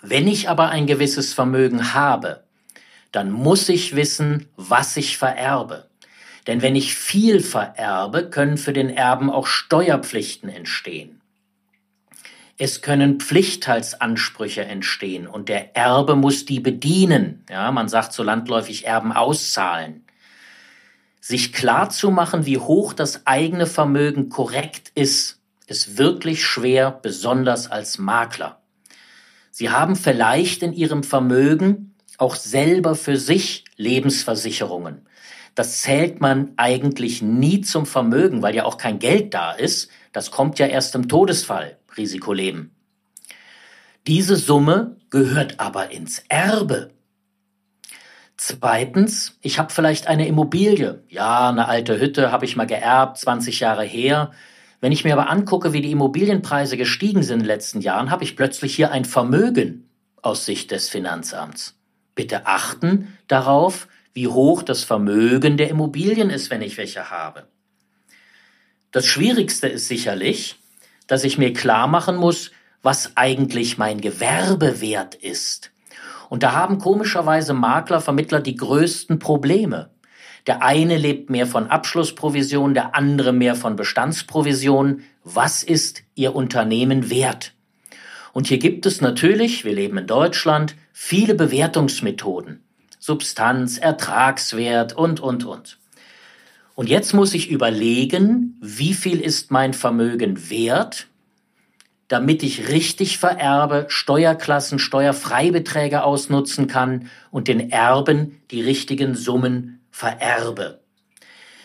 [0.01, 2.43] Wenn ich aber ein gewisses Vermögen habe,
[3.11, 5.86] dann muss ich wissen, was ich vererbe.
[6.47, 11.21] Denn wenn ich viel vererbe, können für den Erben auch Steuerpflichten entstehen.
[12.57, 17.43] Es können Pflichtteilsansprüche entstehen und der Erbe muss die bedienen.
[17.49, 20.05] Ja, man sagt so landläufig Erben auszahlen.
[21.21, 27.69] Sich klar zu machen, wie hoch das eigene Vermögen korrekt ist, ist wirklich schwer, besonders
[27.69, 28.61] als Makler.
[29.51, 35.06] Sie haben vielleicht in Ihrem Vermögen auch selber für sich Lebensversicherungen.
[35.57, 39.89] Das zählt man eigentlich nie zum Vermögen, weil ja auch kein Geld da ist.
[40.11, 41.79] Das kommt ja erst im Todesfall.
[41.97, 42.75] Risikoleben.
[44.05, 46.91] Diese Summe gehört aber ins Erbe.
[48.37, 51.01] Zweitens, ich habe vielleicht eine Immobilie.
[51.09, 54.29] Ja, eine alte Hütte habe ich mal geerbt, 20 Jahre her.
[54.79, 58.23] Wenn ich mir aber angucke, wie die Immobilienpreise gestiegen sind in den letzten Jahren, habe
[58.23, 59.89] ich plötzlich hier ein Vermögen
[60.21, 61.79] aus Sicht des Finanzamts.
[62.13, 67.45] Bitte achten darauf, wie hoch das Vermögen der Immobilien ist, wenn ich welche habe.
[68.89, 70.55] Das Schwierigste ist sicherlich,
[71.05, 72.49] dass ich mir klar machen muss,
[72.81, 75.71] was eigentlich mein Gewerbewert ist.
[76.29, 79.91] Und da haben komischerweise Makler, Vermittler die größten Probleme.
[80.47, 85.03] Der eine lebt mehr von Abschlussprovision, der andere mehr von Bestandsprovision.
[85.23, 87.53] Was ist Ihr Unternehmen wert?
[88.33, 92.63] Und hier gibt es natürlich, wir leben in Deutschland, viele Bewertungsmethoden.
[93.07, 95.77] Substanz, Ertragswert und, und, und.
[96.75, 101.07] Und jetzt muss ich überlegen, wie viel ist mein Vermögen wert,
[102.09, 110.81] damit ich richtig vererbe, Steuerklassen, Steuerfreibeträge ausnutzen kann und den Erben die richtigen Summen vererbe.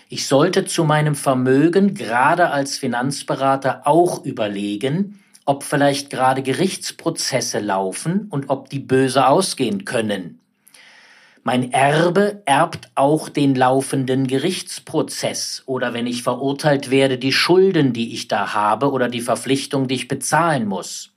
[0.09, 8.29] Ich sollte zu meinem Vermögen gerade als Finanzberater auch überlegen, ob vielleicht gerade Gerichtsprozesse laufen
[8.31, 10.39] und ob die böse ausgehen können.
[11.45, 18.15] Mein Erbe erbt auch den laufenden Gerichtsprozess oder wenn ich verurteilt werde, die Schulden, die
[18.15, 21.11] ich da habe oder die Verpflichtung, die ich bezahlen muss.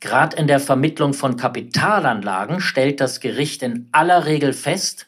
[0.00, 5.06] Gerade in der Vermittlung von Kapitalanlagen stellt das Gericht in aller Regel fest,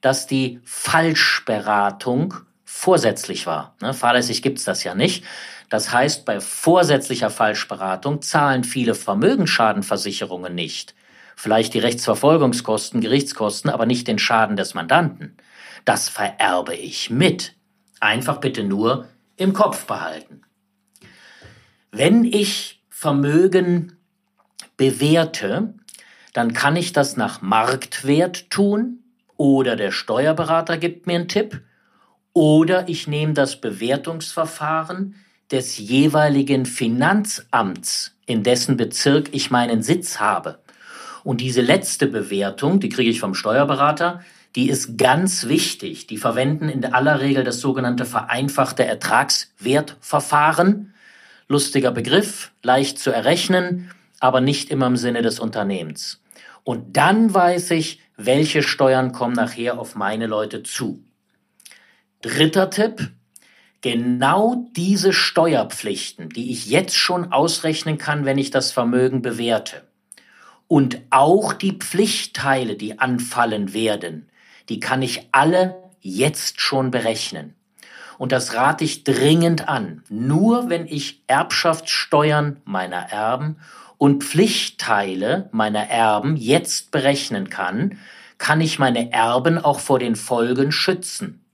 [0.00, 3.76] dass die Falschberatung vorsätzlich war.
[3.82, 5.24] Ne, fahrlässig gibt's das ja nicht.
[5.68, 10.94] Das heißt, bei vorsätzlicher Falschberatung zahlen viele Vermögensschadenversicherungen nicht
[11.38, 15.36] vielleicht die Rechtsverfolgungskosten, Gerichtskosten, aber nicht den Schaden des Mandanten.
[15.84, 17.54] Das vererbe ich mit.
[18.00, 20.42] Einfach bitte nur im Kopf behalten.
[21.92, 23.96] Wenn ich Vermögen
[24.76, 25.74] bewerte,
[26.32, 29.04] dann kann ich das nach Marktwert tun
[29.36, 31.62] oder der Steuerberater gibt mir einen Tipp
[32.32, 35.14] oder ich nehme das Bewertungsverfahren
[35.52, 40.58] des jeweiligen Finanzamts, in dessen Bezirk ich meinen Sitz habe.
[41.28, 44.22] Und diese letzte Bewertung, die kriege ich vom Steuerberater,
[44.56, 46.06] die ist ganz wichtig.
[46.06, 50.94] Die verwenden in aller Regel das sogenannte vereinfachte Ertragswertverfahren.
[51.46, 56.22] Lustiger Begriff, leicht zu errechnen, aber nicht immer im Sinne des Unternehmens.
[56.64, 61.04] Und dann weiß ich, welche Steuern kommen nachher auf meine Leute zu.
[62.22, 63.10] Dritter Tipp,
[63.82, 69.82] genau diese Steuerpflichten, die ich jetzt schon ausrechnen kann, wenn ich das Vermögen bewerte,
[70.68, 74.28] und auch die Pflichtteile, die anfallen werden,
[74.68, 77.54] die kann ich alle jetzt schon berechnen.
[78.18, 80.02] Und das rate ich dringend an.
[80.08, 83.56] Nur wenn ich Erbschaftssteuern meiner Erben
[83.96, 87.98] und Pflichtteile meiner Erben jetzt berechnen kann,
[88.36, 91.44] kann ich meine Erben auch vor den Folgen schützen.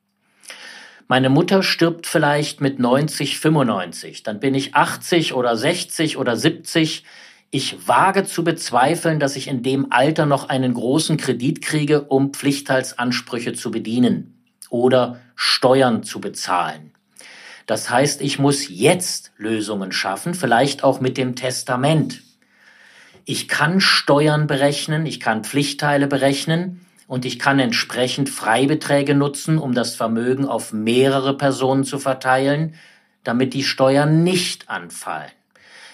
[1.07, 7.05] Meine Mutter stirbt vielleicht mit 90, 95, dann bin ich 80 oder 60 oder 70.
[7.51, 12.33] Ich wage zu bezweifeln, dass ich in dem Alter noch einen großen Kredit kriege, um
[12.33, 16.93] Pflichtteilsansprüche zu bedienen oder Steuern zu bezahlen.
[17.67, 22.23] Das heißt, ich muss jetzt Lösungen schaffen, vielleicht auch mit dem Testament.
[23.25, 29.75] Ich kann Steuern berechnen, ich kann Pflichtteile berechnen, und ich kann entsprechend Freibeträge nutzen, um
[29.75, 32.75] das Vermögen auf mehrere Personen zu verteilen,
[33.23, 35.31] damit die Steuern nicht anfallen.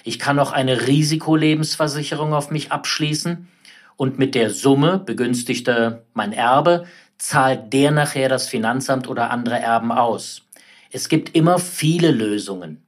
[0.04, 3.48] Ich kann auch eine Risikolebensversicherung auf mich abschließen
[3.96, 6.86] und mit der Summe begünstigte mein Erbe,
[7.18, 10.42] zahlt der nachher das Finanzamt oder andere Erben aus.
[10.90, 12.82] Es gibt immer viele Lösungen.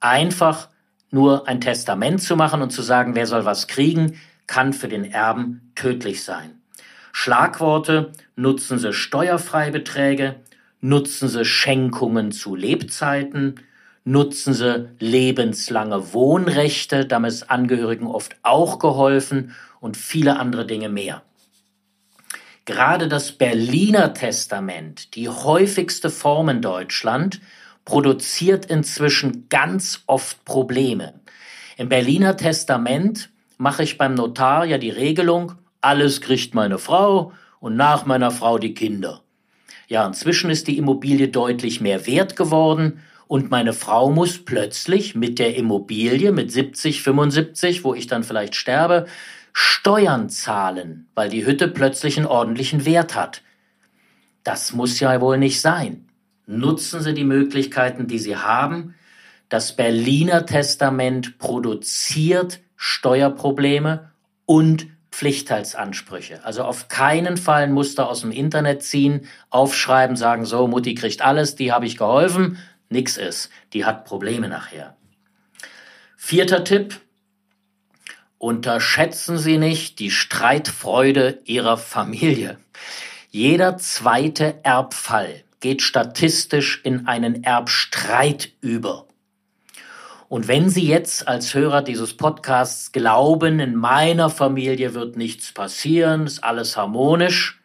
[0.00, 0.68] Einfach
[1.10, 5.04] nur ein Testament zu machen und zu sagen, wer soll was kriegen, kann für den
[5.04, 6.60] Erben tödlich sein.
[7.12, 10.36] Schlagworte, nutzen Sie Steuerfreibeträge,
[10.80, 13.60] nutzen Sie Schenkungen zu Lebzeiten,
[14.10, 21.22] nutzen Sie lebenslange Wohnrechte, damit ist Angehörigen oft auch geholfen und viele andere Dinge mehr.
[22.64, 27.40] Gerade das Berliner Testament, die häufigste Form in Deutschland,
[27.84, 31.14] produziert inzwischen ganz oft Probleme.
[31.76, 37.76] Im Berliner Testament mache ich beim Notar ja die Regelung, alles kriegt meine Frau und
[37.76, 39.22] nach meiner Frau die Kinder.
[39.88, 45.38] Ja, inzwischen ist die Immobilie deutlich mehr wert geworden und meine Frau muss plötzlich mit
[45.38, 49.06] der Immobilie mit 70, 75, wo ich dann vielleicht sterbe,
[49.52, 53.42] Steuern zahlen, weil die Hütte plötzlich einen ordentlichen Wert hat.
[54.42, 56.08] Das muss ja wohl nicht sein.
[56.48, 58.96] Nutzen Sie die Möglichkeiten, die Sie haben.
[59.48, 64.10] Das Berliner Testament produziert Steuerprobleme
[64.44, 66.44] und Pflichtteilsansprüche.
[66.44, 71.22] Also auf keinen Fall ein Muster aus dem Internet ziehen, aufschreiben, sagen, so, Mutti kriegt
[71.22, 72.58] alles, die habe ich geholfen.
[72.90, 73.50] Nix ist.
[73.72, 74.96] Die hat Probleme nachher.
[76.16, 77.00] Vierter Tipp.
[78.36, 82.58] Unterschätzen Sie nicht die Streitfreude Ihrer Familie.
[83.30, 89.06] Jeder zweite Erbfall geht statistisch in einen Erbstreit über.
[90.28, 96.26] Und wenn Sie jetzt als Hörer dieses Podcasts glauben, in meiner Familie wird nichts passieren,
[96.26, 97.60] ist alles harmonisch,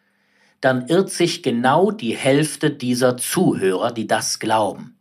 [0.62, 4.95] dann irrt sich genau die Hälfte dieser Zuhörer, die das glauben.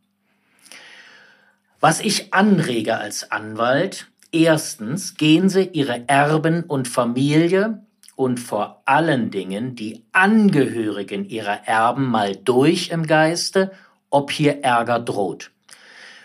[1.86, 7.84] Was ich anrege als Anwalt, erstens gehen Sie Ihre Erben und Familie
[8.16, 13.70] und vor allen Dingen die Angehörigen Ihrer Erben mal durch im Geiste,
[14.08, 15.50] ob hier Ärger droht.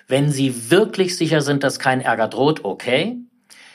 [0.08, 3.18] Wenn Sie wirklich sicher sind, dass kein Ärger droht, okay.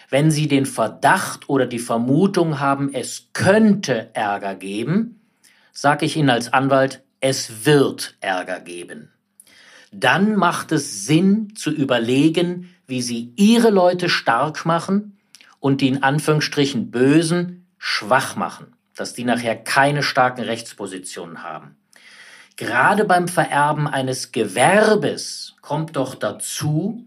[0.09, 5.21] Wenn Sie den Verdacht oder die Vermutung haben, es könnte Ärger geben,
[5.71, 9.11] sage ich Ihnen als Anwalt, es wird Ärger geben.
[10.01, 15.17] Dann macht es Sinn zu überlegen, wie Sie Ihre Leute stark machen
[15.61, 21.77] und die in Anführungsstrichen Bösen schwach machen, dass die nachher keine starken Rechtspositionen haben.
[22.57, 27.05] Gerade beim Vererben eines Gewerbes kommt doch dazu,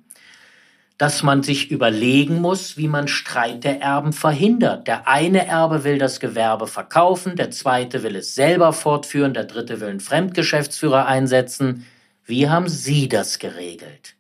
[0.98, 4.88] dass man sich überlegen muss, wie man Streit der Erben verhindert.
[4.88, 9.80] Der eine Erbe will das Gewerbe verkaufen, der zweite will es selber fortführen, der dritte
[9.80, 11.86] will einen Fremdgeschäftsführer einsetzen.
[12.28, 14.16] Wie haben Sie das geregelt?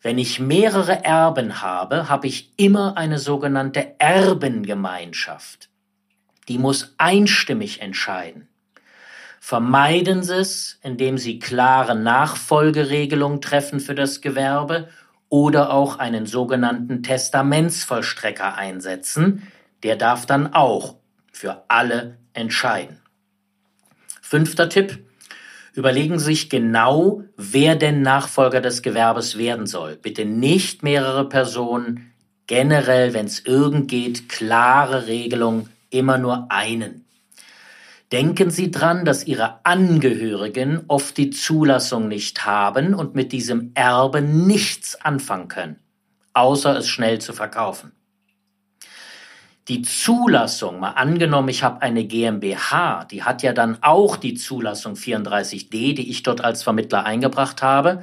[0.00, 5.68] Wenn ich mehrere Erben habe, habe ich immer eine sogenannte Erbengemeinschaft.
[6.48, 8.48] Die muss einstimmig entscheiden.
[9.40, 14.88] Vermeiden Sie es, indem Sie klare Nachfolgeregelungen treffen für das Gewerbe
[15.28, 19.46] oder auch einen sogenannten Testamentsvollstrecker einsetzen.
[19.82, 20.96] Der darf dann auch
[21.30, 23.02] für alle entscheiden.
[24.22, 25.04] Fünfter Tipp.
[25.74, 29.96] Überlegen Sie sich genau, wer denn Nachfolger des Gewerbes werden soll.
[29.96, 32.12] Bitte nicht mehrere Personen.
[32.46, 37.06] Generell, wenn es irgend geht, klare Regelung, immer nur einen.
[38.12, 44.20] Denken Sie dran, dass Ihre Angehörigen oft die Zulassung nicht haben und mit diesem Erbe
[44.20, 45.76] nichts anfangen können,
[46.34, 47.92] außer es schnell zu verkaufen.
[49.68, 54.94] Die Zulassung, mal angenommen, ich habe eine GmbH, die hat ja dann auch die Zulassung
[54.94, 58.02] 34d, die ich dort als Vermittler eingebracht habe,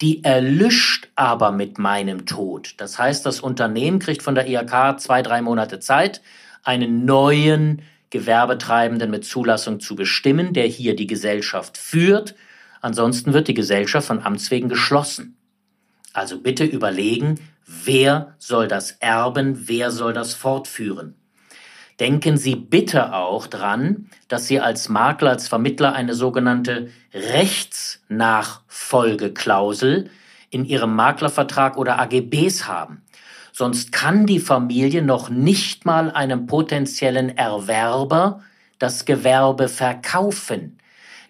[0.00, 2.74] die erlischt aber mit meinem Tod.
[2.78, 6.22] Das heißt, das Unternehmen kriegt von der IHK zwei, drei Monate Zeit,
[6.62, 12.34] einen neuen Gewerbetreibenden mit Zulassung zu bestimmen, der hier die Gesellschaft führt.
[12.80, 15.36] Ansonsten wird die Gesellschaft von Amts wegen geschlossen.
[16.14, 21.16] Also bitte überlegen, wer soll das erben, wer soll das fortführen.
[22.00, 30.10] Denken Sie bitte auch dran, dass Sie als Makler, als Vermittler eine sogenannte Rechtsnachfolgeklausel
[30.50, 33.02] in Ihrem Maklervertrag oder AGBs haben.
[33.52, 38.42] Sonst kann die Familie noch nicht mal einem potenziellen Erwerber
[38.80, 40.80] das Gewerbe verkaufen.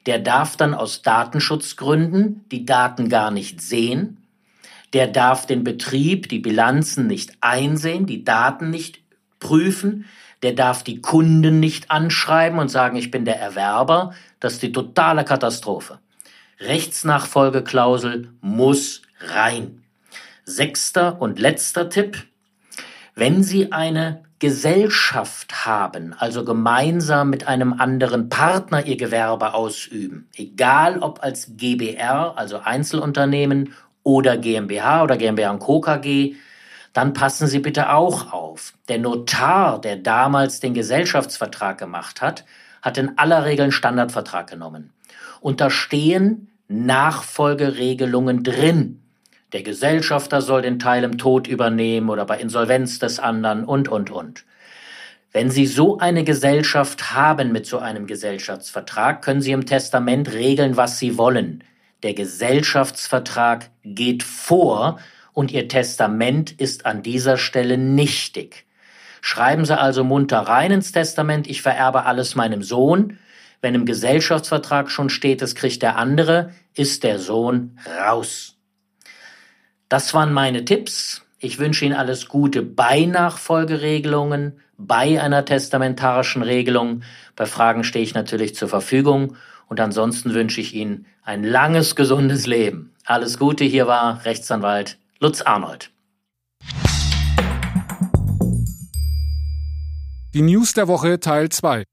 [0.06, 4.23] Der darf dann aus Datenschutzgründen die Daten gar nicht sehen.
[4.94, 9.00] Der darf den Betrieb, die Bilanzen nicht einsehen, die Daten nicht
[9.40, 10.06] prüfen.
[10.42, 14.14] Der darf die Kunden nicht anschreiben und sagen, ich bin der Erwerber.
[14.40, 15.98] Das ist die totale Katastrophe.
[16.60, 19.82] Rechtsnachfolgeklausel muss rein.
[20.44, 22.26] Sechster und letzter Tipp.
[23.16, 30.98] Wenn Sie eine Gesellschaft haben, also gemeinsam mit einem anderen Partner Ihr Gewerbe ausüben, egal
[30.98, 33.72] ob als GBR, also Einzelunternehmen,
[34.04, 35.80] oder GmbH oder GmbH und Co.
[35.80, 36.36] KG,
[36.92, 38.74] dann passen Sie bitte auch auf.
[38.88, 42.44] Der Notar, der damals den Gesellschaftsvertrag gemacht hat,
[42.82, 44.92] hat in aller Regel einen Standardvertrag genommen.
[45.40, 49.00] Und da stehen Nachfolgeregelungen drin.
[49.52, 54.10] Der Gesellschafter soll den Teil im Tod übernehmen oder bei Insolvenz des anderen und, und,
[54.10, 54.44] und.
[55.32, 60.76] Wenn Sie so eine Gesellschaft haben mit so einem Gesellschaftsvertrag, können Sie im Testament regeln,
[60.76, 61.64] was Sie wollen.
[62.04, 65.00] Der Gesellschaftsvertrag geht vor
[65.32, 68.66] und Ihr Testament ist an dieser Stelle nichtig.
[69.22, 73.18] Schreiben Sie also munter rein ins Testament, ich vererbe alles meinem Sohn.
[73.62, 78.58] Wenn im Gesellschaftsvertrag schon steht, es kriegt der andere, ist der Sohn raus.
[79.88, 81.22] Das waren meine Tipps.
[81.38, 87.02] Ich wünsche Ihnen alles Gute bei Nachfolgeregelungen, bei einer testamentarischen Regelung.
[87.34, 89.36] Bei Fragen stehe ich natürlich zur Verfügung.
[89.68, 92.94] Und ansonsten wünsche ich Ihnen ein langes, gesundes Leben.
[93.04, 95.90] Alles Gute, hier war Rechtsanwalt Lutz Arnold.
[100.34, 101.84] Die News der Woche Teil 2.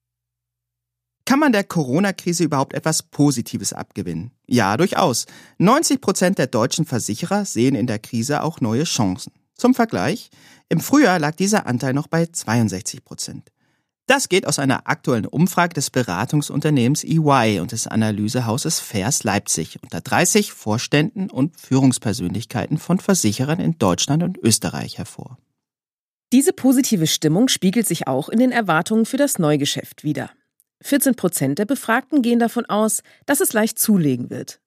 [1.26, 4.32] Kann man der Corona-Krise überhaupt etwas Positives abgewinnen?
[4.48, 5.28] Ja, durchaus.
[5.60, 9.32] 90 Prozent der deutschen Versicherer sehen in der Krise auch neue Chancen.
[9.56, 10.30] Zum Vergleich,
[10.70, 13.52] im Frühjahr lag dieser Anteil noch bei 62 Prozent.
[14.08, 20.02] Das geht aus einer aktuellen Umfrage des Beratungsunternehmens EY und des Analysehauses Vers Leipzig unter
[20.02, 25.38] 30 Vorständen und Führungspersönlichkeiten von Versicherern in Deutschland und Österreich hervor.
[26.34, 30.32] Diese positive Stimmung spiegelt sich auch in den Erwartungen für das Neugeschäft wider.
[30.82, 34.60] 14 Prozent der Befragten gehen davon aus, dass es leicht zulegen wird.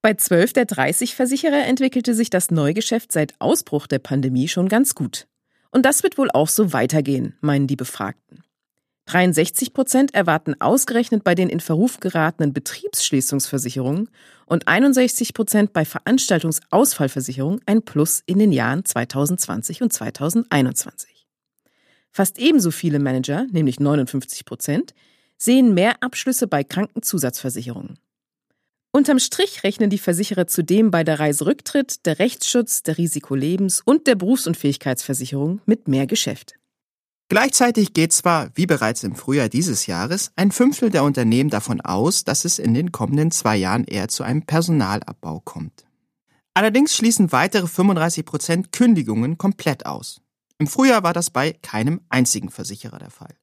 [0.00, 4.94] Bei 12 der 30 Versicherer entwickelte sich das Neugeschäft seit Ausbruch der Pandemie schon ganz
[4.94, 5.26] gut.
[5.70, 8.44] Und das wird wohl auch so weitergehen, meinen die Befragten.
[9.08, 14.10] 63 Prozent erwarten ausgerechnet bei den in Verruf geratenen Betriebsschließungsversicherungen
[14.44, 21.26] und 61 Prozent bei Veranstaltungsausfallversicherungen ein Plus in den Jahren 2020 und 2021.
[22.10, 24.94] Fast ebenso viele Manager, nämlich 59 Prozent,
[25.38, 27.98] sehen mehr Abschlüsse bei Krankenzusatzversicherungen.
[28.90, 34.16] Unterm Strich rechnen die Versicherer zudem bei der Reiserücktritt, der Rechtsschutz, der Risikolebens- und der
[34.16, 36.57] Berufsunfähigkeitsversicherung mit mehr Geschäft.
[37.30, 42.24] Gleichzeitig geht zwar, wie bereits im Frühjahr dieses Jahres, ein Fünftel der Unternehmen davon aus,
[42.24, 45.84] dass es in den kommenden zwei Jahren eher zu einem Personalabbau kommt.
[46.54, 50.22] Allerdings schließen weitere 35 Prozent Kündigungen komplett aus.
[50.58, 53.34] Im Frühjahr war das bei keinem einzigen Versicherer der Fall.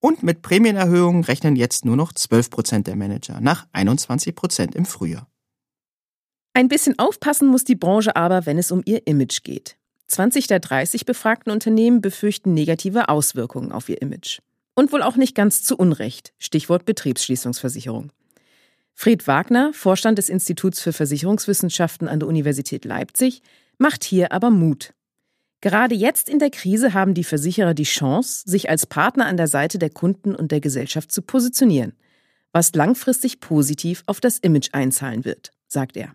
[0.00, 4.84] Und mit Prämienerhöhungen rechnen jetzt nur noch 12 Prozent der Manager, nach 21 Prozent im
[4.84, 5.28] Frühjahr.
[6.52, 9.79] Ein bisschen aufpassen muss die Branche aber, wenn es um ihr Image geht.
[10.10, 14.40] 20 der 30 befragten Unternehmen befürchten negative Auswirkungen auf ihr Image.
[14.74, 16.32] Und wohl auch nicht ganz zu Unrecht.
[16.38, 18.10] Stichwort Betriebsschließungsversicherung.
[18.94, 23.40] Fred Wagner, Vorstand des Instituts für Versicherungswissenschaften an der Universität Leipzig,
[23.78, 24.92] macht hier aber Mut.
[25.60, 29.46] Gerade jetzt in der Krise haben die Versicherer die Chance, sich als Partner an der
[29.46, 31.92] Seite der Kunden und der Gesellschaft zu positionieren,
[32.52, 36.14] was langfristig positiv auf das Image einzahlen wird, sagt er.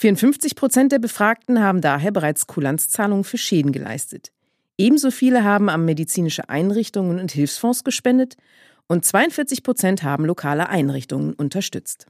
[0.00, 4.32] 54 Prozent der Befragten haben daher bereits Kulanzzahlungen für Schäden geleistet.
[4.78, 8.38] Ebenso viele haben an medizinische Einrichtungen und Hilfsfonds gespendet
[8.86, 12.06] und 42 Prozent haben lokale Einrichtungen unterstützt.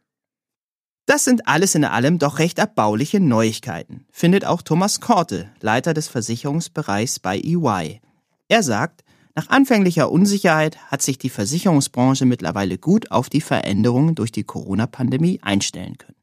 [1.06, 6.06] Das sind alles in allem doch recht erbauliche Neuigkeiten, findet auch Thomas Korte, Leiter des
[6.06, 8.00] Versicherungsbereichs bei EY.
[8.46, 9.02] Er sagt,
[9.34, 15.40] nach anfänglicher Unsicherheit hat sich die Versicherungsbranche mittlerweile gut auf die Veränderungen durch die Corona-Pandemie
[15.42, 16.19] einstellen können.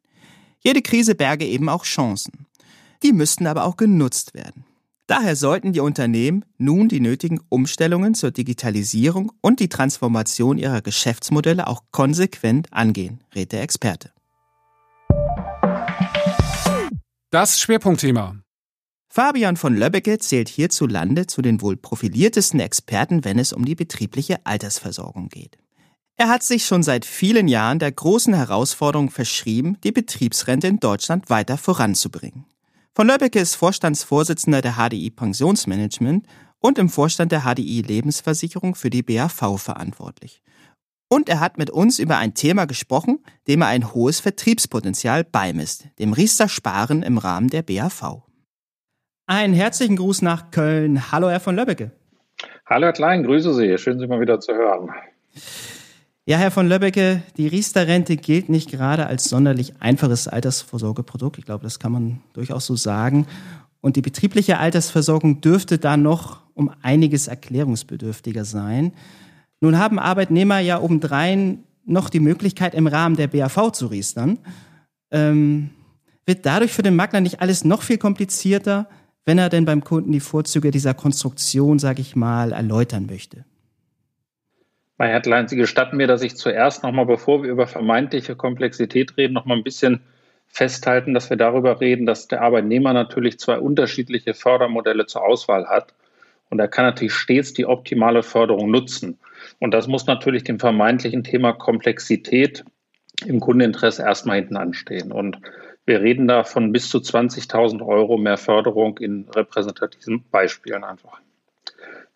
[0.67, 2.45] Jede Krise berge eben auch Chancen.
[3.01, 4.65] Die müssten aber auch genutzt werden.
[5.07, 11.67] Daher sollten die Unternehmen nun die nötigen Umstellungen zur Digitalisierung und die Transformation ihrer Geschäftsmodelle
[11.67, 14.11] auch konsequent angehen, rät der Experte.
[17.29, 18.35] Das Schwerpunktthema.
[19.07, 24.45] Fabian von Löbbecke zählt hierzulande zu den wohl profiliertesten Experten, wenn es um die betriebliche
[24.45, 25.57] Altersversorgung geht.
[26.19, 31.29] Er hat sich schon seit vielen Jahren der großen Herausforderung verschrieben, die Betriebsrente in Deutschland
[31.29, 32.45] weiter voranzubringen.
[32.95, 36.25] Von Löbbecke ist Vorstandsvorsitzender der HDI Pensionsmanagement
[36.59, 40.41] und im Vorstand der HDI Lebensversicherung für die BAV verantwortlich.
[41.07, 45.87] Und er hat mit uns über ein Thema gesprochen, dem er ein hohes Vertriebspotenzial beimisst,
[45.99, 48.23] dem Riester Sparen im Rahmen der BAV.
[49.27, 51.11] Einen herzlichen Gruß nach Köln.
[51.11, 51.91] Hallo, Herr von Löbbecke.
[52.65, 53.77] Hallo, Herr Klein, grüße Sie.
[53.77, 54.89] Schön, Sie mal wieder zu hören.
[56.29, 61.37] Ja, Herr von Löbbecke, die Riester-Rente gilt nicht gerade als sonderlich einfaches Altersvorsorgeprodukt.
[61.37, 63.27] Ich glaube, das kann man durchaus so sagen.
[63.79, 68.91] Und die betriebliche Altersversorgung dürfte da noch um einiges erklärungsbedürftiger sein.
[69.61, 74.37] Nun haben Arbeitnehmer ja obendrein noch die Möglichkeit, im Rahmen der BAV zu riestern.
[75.11, 75.69] Ähm,
[76.25, 78.89] wird dadurch für den Makler nicht alles noch viel komplizierter,
[79.23, 83.45] wenn er denn beim Kunden die Vorzüge dieser Konstruktion, sage ich mal, erläutern möchte?
[84.97, 89.33] Bei Headline, Sie gestatten mir, dass ich zuerst nochmal, bevor wir über vermeintliche Komplexität reden,
[89.33, 90.01] nochmal ein bisschen
[90.47, 95.93] festhalten, dass wir darüber reden, dass der Arbeitnehmer natürlich zwei unterschiedliche Fördermodelle zur Auswahl hat.
[96.49, 99.19] Und er kann natürlich stets die optimale Förderung nutzen.
[99.59, 102.63] Und das muss natürlich dem vermeintlichen Thema Komplexität
[103.25, 105.11] im Kundeninteresse erstmal hinten anstehen.
[105.11, 105.39] Und
[105.85, 111.21] wir reden da von bis zu 20.000 Euro mehr Förderung in repräsentativen Beispielen einfach.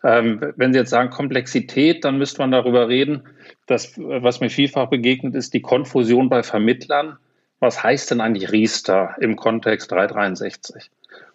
[0.04, 3.24] Ähm, wenn Sie jetzt sagen Komplexität, dann müsste man darüber reden,
[3.68, 7.18] dass, was mir vielfach begegnet ist, die Konfusion bei Vermittlern.
[7.60, 10.89] Was heißt denn eigentlich Riester im Kontext 363?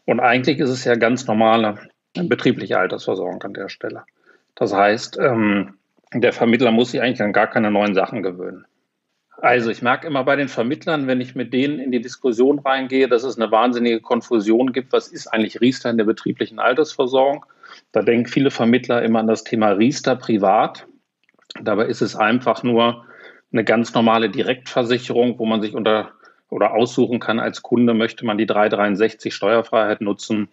[0.05, 1.79] Und eigentlich ist es ja ganz normale
[2.15, 4.05] betriebliche Altersversorgung an der Stelle.
[4.55, 5.75] Das heißt, ähm,
[6.13, 8.65] der Vermittler muss sich eigentlich an gar keine neuen Sachen gewöhnen.
[9.39, 13.07] Also ich merke immer bei den Vermittlern, wenn ich mit denen in die Diskussion reingehe,
[13.07, 17.45] dass es eine wahnsinnige Konfusion gibt, was ist eigentlich Riester in der betrieblichen Altersversorgung.
[17.93, 20.87] Da denken viele Vermittler immer an das Thema Riester privat.
[21.61, 23.05] Dabei ist es einfach nur
[23.53, 26.13] eine ganz normale Direktversicherung, wo man sich unter
[26.49, 30.49] oder aussuchen kann als Kunde, möchte man die 363 Steuerfreiheit nutzen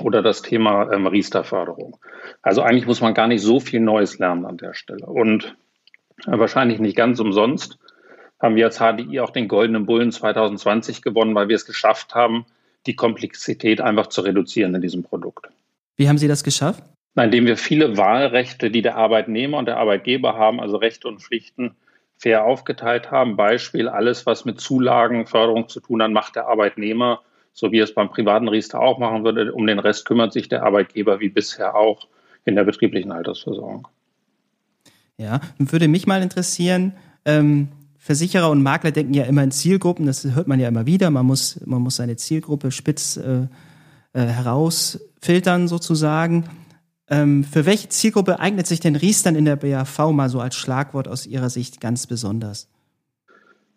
[0.00, 1.96] oder das Thema ähm, Riester-Förderung.
[2.42, 5.06] Also eigentlich muss man gar nicht so viel Neues lernen an der Stelle.
[5.06, 5.56] Und
[6.26, 7.78] äh, wahrscheinlich nicht ganz umsonst
[8.40, 12.46] haben wir als HDI auch den Goldenen Bullen 2020 gewonnen, weil wir es geschafft haben,
[12.86, 15.48] die Komplexität einfach zu reduzieren in diesem Produkt.
[15.98, 16.82] Wie haben Sie das geschafft?
[17.14, 21.76] Indem wir viele Wahlrechte, die der Arbeitnehmer und der Arbeitgeber haben, also Rechte und Pflichten,
[22.16, 23.36] fair aufgeteilt haben.
[23.36, 27.20] Beispiel, alles, was mit Zulagenförderung zu tun hat, macht der Arbeitnehmer
[27.58, 29.52] so wie es beim privaten Riester auch machen würde.
[29.52, 32.06] Um den Rest kümmert sich der Arbeitgeber wie bisher auch
[32.44, 33.88] in der betrieblichen Altersversorgung.
[35.16, 36.92] Ja, würde mich mal interessieren,
[37.24, 37.68] ähm,
[37.98, 41.26] Versicherer und Makler denken ja immer in Zielgruppen, das hört man ja immer wieder, man
[41.26, 43.48] muss, man muss seine Zielgruppe spitz äh,
[44.12, 44.20] äh,
[45.18, 46.44] herausfiltern sozusagen.
[47.10, 51.08] Ähm, für welche Zielgruppe eignet sich denn Riestern in der BAV mal so als Schlagwort
[51.08, 52.68] aus Ihrer Sicht ganz besonders?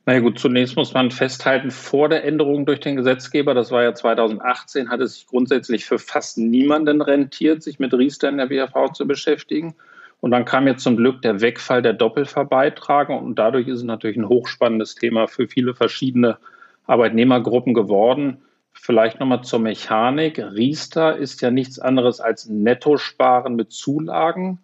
[0.05, 3.83] Na ja, gut, zunächst muss man festhalten, vor der Änderung durch den Gesetzgeber, das war
[3.83, 8.47] ja 2018, hat es sich grundsätzlich für fast niemanden rentiert, sich mit Riester in der
[8.47, 9.75] BAV zu beschäftigen.
[10.19, 14.17] Und dann kam jetzt zum Glück der Wegfall der Doppelverbeitragung und dadurch ist es natürlich
[14.17, 16.37] ein hochspannendes Thema für viele verschiedene
[16.85, 18.37] Arbeitnehmergruppen geworden.
[18.81, 20.39] Vielleicht nochmal zur Mechanik.
[20.39, 24.59] Riester ist ja nichts anderes als Nettosparen mit Zulagen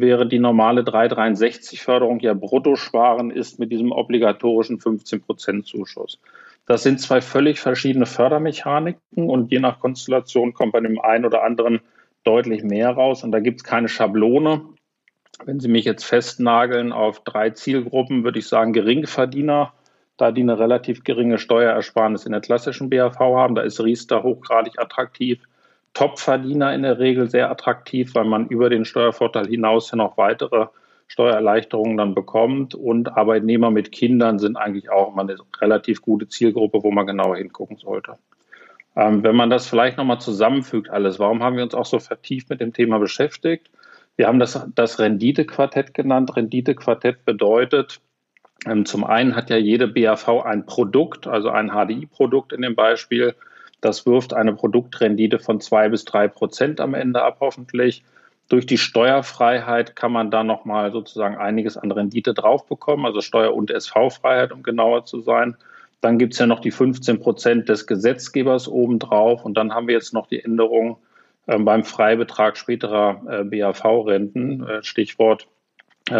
[0.00, 6.18] wäre die normale 363-Förderung ja Bruttosparen ist mit diesem obligatorischen 15% Zuschuss.
[6.64, 11.42] Das sind zwei völlig verschiedene Fördermechaniken und je nach Konstellation kommt bei dem einen oder
[11.42, 11.80] anderen
[12.24, 14.62] deutlich mehr raus und da gibt es keine Schablone.
[15.44, 19.74] Wenn Sie mich jetzt festnageln auf drei Zielgruppen, würde ich sagen Geringverdiener,
[20.22, 24.78] da die eine relativ geringe Steuerersparnis in der klassischen BAV haben, da ist Riester hochgradig
[24.78, 25.40] attraktiv.
[25.94, 30.68] Topverdiener in der Regel sehr attraktiv, weil man über den Steuervorteil hinaus ja noch weitere
[31.08, 32.74] Steuererleichterungen dann bekommt.
[32.74, 37.36] Und Arbeitnehmer mit Kindern sind eigentlich auch immer eine relativ gute Zielgruppe, wo man genauer
[37.36, 38.16] hingucken sollte.
[38.94, 42.48] Ähm, wenn man das vielleicht nochmal zusammenfügt, alles, warum haben wir uns auch so vertieft
[42.48, 43.70] mit dem Thema beschäftigt?
[44.16, 46.36] Wir haben das, das Renditequartett genannt.
[46.36, 48.00] Renditequartett bedeutet,
[48.84, 53.34] zum einen hat ja jede BAV ein Produkt, also ein HDI-Produkt in dem Beispiel,
[53.82, 58.04] das wirft eine Produktrendite von zwei bis drei Prozent am Ende ab, hoffentlich.
[58.48, 63.54] Durch die Steuerfreiheit kann man da nochmal sozusagen einiges an Rendite drauf bekommen, also Steuer-
[63.54, 65.56] und SV-Freiheit, um genauer zu sein.
[66.00, 69.94] Dann gibt es ja noch die 15 Prozent des Gesetzgebers obendrauf und dann haben wir
[69.94, 70.98] jetzt noch die Änderung
[71.46, 75.48] äh, beim Freibetrag späterer äh, BAV-Renten, äh, Stichwort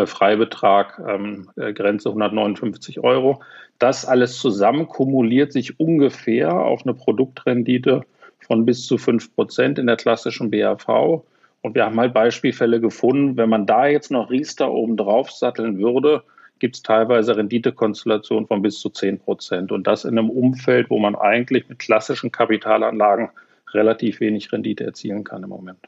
[0.07, 3.43] Freibetrag, ähm, äh, Grenze 159 Euro.
[3.79, 8.03] Das alles zusammen kumuliert sich ungefähr auf eine Produktrendite
[8.41, 11.25] von bis zu 5 Prozent in der klassischen BAV.
[11.63, 15.79] Und wir haben halt Beispielfälle gefunden, wenn man da jetzt noch Riester oben drauf satteln
[15.79, 16.23] würde,
[16.59, 19.73] gibt es teilweise Renditekonstellationen von bis zu 10 Prozent.
[19.73, 23.31] Und das in einem Umfeld, wo man eigentlich mit klassischen Kapitalanlagen
[23.73, 25.79] relativ wenig Rendite erzielen kann im Moment.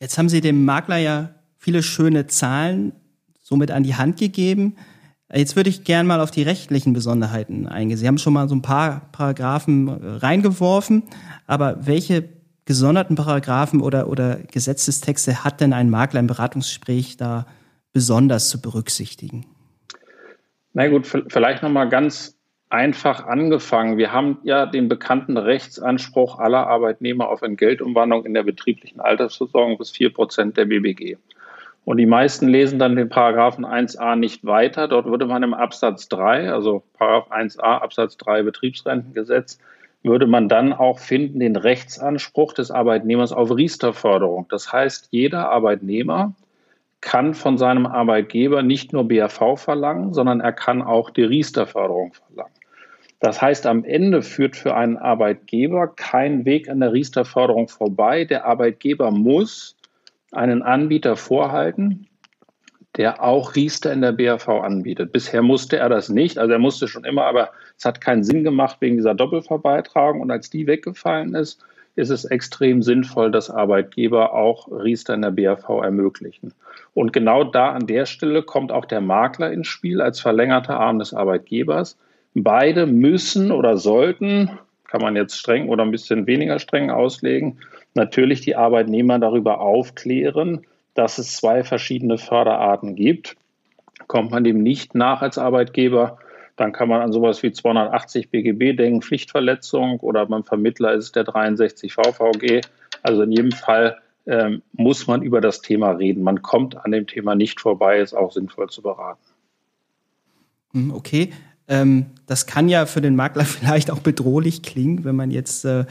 [0.00, 2.92] Jetzt haben Sie dem Makler ja viele schöne Zahlen
[3.52, 4.76] somit an die Hand gegeben.
[5.30, 7.98] Jetzt würde ich gern mal auf die rechtlichen Besonderheiten eingehen.
[7.98, 11.02] Sie haben schon mal so ein paar Paragraphen äh, reingeworfen,
[11.46, 12.28] aber welche
[12.64, 17.46] gesonderten Paragraphen oder, oder Gesetzestexte hat denn ein Makler im Beratungsgespräch da
[17.92, 19.44] besonders zu berücksichtigen?
[20.72, 22.38] Na gut, vielleicht nochmal ganz
[22.70, 23.98] einfach angefangen.
[23.98, 29.90] Wir haben ja den bekannten Rechtsanspruch aller Arbeitnehmer auf Entgeltumwandlung in der betrieblichen Altersversorgung bis
[29.90, 31.18] vier Prozent der BBG.
[31.84, 34.86] Und die meisten lesen dann den Paragraphen 1a nicht weiter.
[34.86, 39.58] Dort würde man im Absatz 3, also Paragraph 1a Absatz 3 Betriebsrentengesetz,
[40.04, 44.46] würde man dann auch finden den Rechtsanspruch des Arbeitnehmers auf Riester-Förderung.
[44.48, 46.34] Das heißt, jeder Arbeitnehmer
[47.00, 52.54] kann von seinem Arbeitgeber nicht nur BAV verlangen, sondern er kann auch die Riester-Förderung verlangen.
[53.18, 58.24] Das heißt, am Ende führt für einen Arbeitgeber kein Weg an der Riester-Förderung vorbei.
[58.24, 59.76] Der Arbeitgeber muss
[60.32, 62.08] einen Anbieter vorhalten,
[62.96, 65.12] der auch Riester in der BAV anbietet.
[65.12, 68.44] Bisher musste er das nicht, also er musste schon immer, aber es hat keinen Sinn
[68.44, 70.20] gemacht wegen dieser Doppelverbeitragung.
[70.20, 71.62] Und als die weggefallen ist,
[71.94, 76.54] ist es extrem sinnvoll, dass Arbeitgeber auch Riester in der BAV ermöglichen.
[76.94, 80.98] Und genau da an der Stelle kommt auch der Makler ins Spiel als verlängerter Arm
[80.98, 81.98] des Arbeitgebers.
[82.34, 84.58] Beide müssen oder sollten,
[84.88, 87.58] kann man jetzt streng oder ein bisschen weniger streng auslegen,
[87.94, 93.36] natürlich die Arbeitnehmer darüber aufklären, dass es zwei verschiedene Förderarten gibt.
[94.06, 96.18] Kommt man dem nicht nach als Arbeitgeber,
[96.56, 101.12] dann kann man an sowas wie 280 BGB denken, Pflichtverletzung oder beim Vermittler ist es
[101.12, 102.60] der 63 VVG.
[103.02, 106.22] Also in jedem Fall ähm, muss man über das Thema reden.
[106.22, 109.24] Man kommt an dem Thema nicht vorbei, ist auch sinnvoll zu beraten.
[110.72, 111.32] Hm, okay.
[111.68, 115.84] Ähm, das kann ja für den Makler vielleicht auch bedrohlich klingen, wenn man jetzt äh,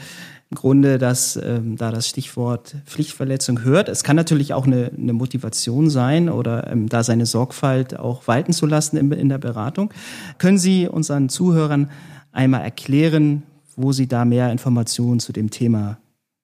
[0.54, 3.88] Grunde das, ähm, da das Stichwort Pflichtverletzung hört.
[3.88, 8.52] Es kann natürlich auch eine, eine Motivation sein oder ähm, da seine Sorgfalt auch walten
[8.52, 9.93] zu lassen in, in der Beratung.
[10.39, 11.89] Können Sie unseren Zuhörern
[12.34, 13.43] einmal erklären,
[13.78, 15.99] wo Sie da mehr Informationen zu dem Thema,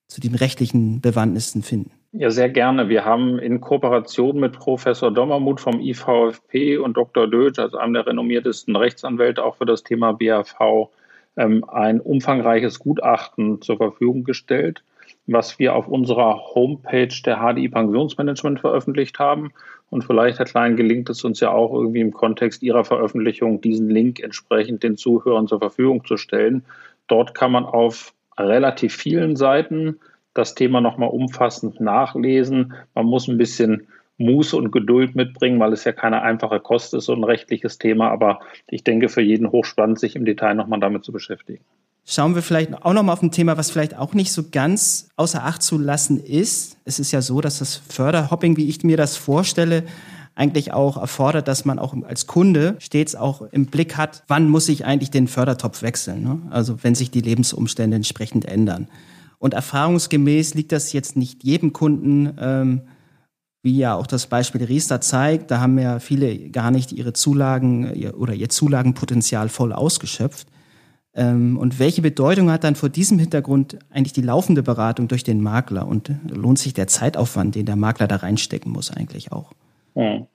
[0.08, 1.92] zu den rechtlichen Bewandtnissen finden?
[2.14, 2.88] Ja, sehr gerne.
[2.88, 7.28] Wir haben in Kooperation mit Professor Dommermuth vom IVFP und Dr.
[7.28, 10.90] Dötsch, also einem der renommiertesten Rechtsanwälte auch für das Thema BAV,
[11.38, 14.84] ein umfangreiches Gutachten zur Verfügung gestellt,
[15.28, 19.52] was wir auf unserer Homepage der HDI Pensionsmanagement veröffentlicht haben.
[19.90, 23.90] Und vielleicht, Herr Klein, gelingt es uns ja auch irgendwie im Kontext Ihrer Veröffentlichung, diesen
[23.90, 26.66] Link entsprechend den Zuhörern zur Verfügung zu stellen.
[27.08, 30.00] Dort kann man auf relativ vielen Seiten
[30.34, 32.74] das Thema nochmal umfassend nachlesen.
[32.94, 33.88] Man muss ein bisschen
[34.18, 38.10] Muße und Geduld mitbringen, weil es ja keine einfache Kost ist, so ein rechtliches Thema.
[38.10, 41.64] Aber ich denke, für jeden hochspannend, sich im Detail nochmal damit zu beschäftigen.
[42.06, 45.44] Schauen wir vielleicht auch nochmal auf ein Thema, was vielleicht auch nicht so ganz außer
[45.44, 46.78] Acht zu lassen ist.
[46.86, 49.84] Es ist ja so, dass das Förderhopping, wie ich mir das vorstelle,
[50.34, 54.70] eigentlich auch erfordert, dass man auch als Kunde stets auch im Blick hat, wann muss
[54.70, 56.24] ich eigentlich den Fördertopf wechseln.
[56.24, 56.42] Ne?
[56.50, 58.88] Also wenn sich die Lebensumstände entsprechend ändern.
[59.40, 62.82] Und erfahrungsgemäß liegt das jetzt nicht jedem Kunden ähm,
[63.68, 68.14] wie ja auch das Beispiel Riester zeigt, da haben ja viele gar nicht ihre Zulagen
[68.14, 70.48] oder ihr Zulagenpotenzial voll ausgeschöpft.
[71.14, 75.42] Ähm, und welche Bedeutung hat dann vor diesem Hintergrund eigentlich die laufende Beratung durch den
[75.42, 75.86] Makler?
[75.86, 79.52] Und lohnt sich der Zeitaufwand, den der Makler da reinstecken muss, eigentlich auch?
[79.96, 80.28] Hm.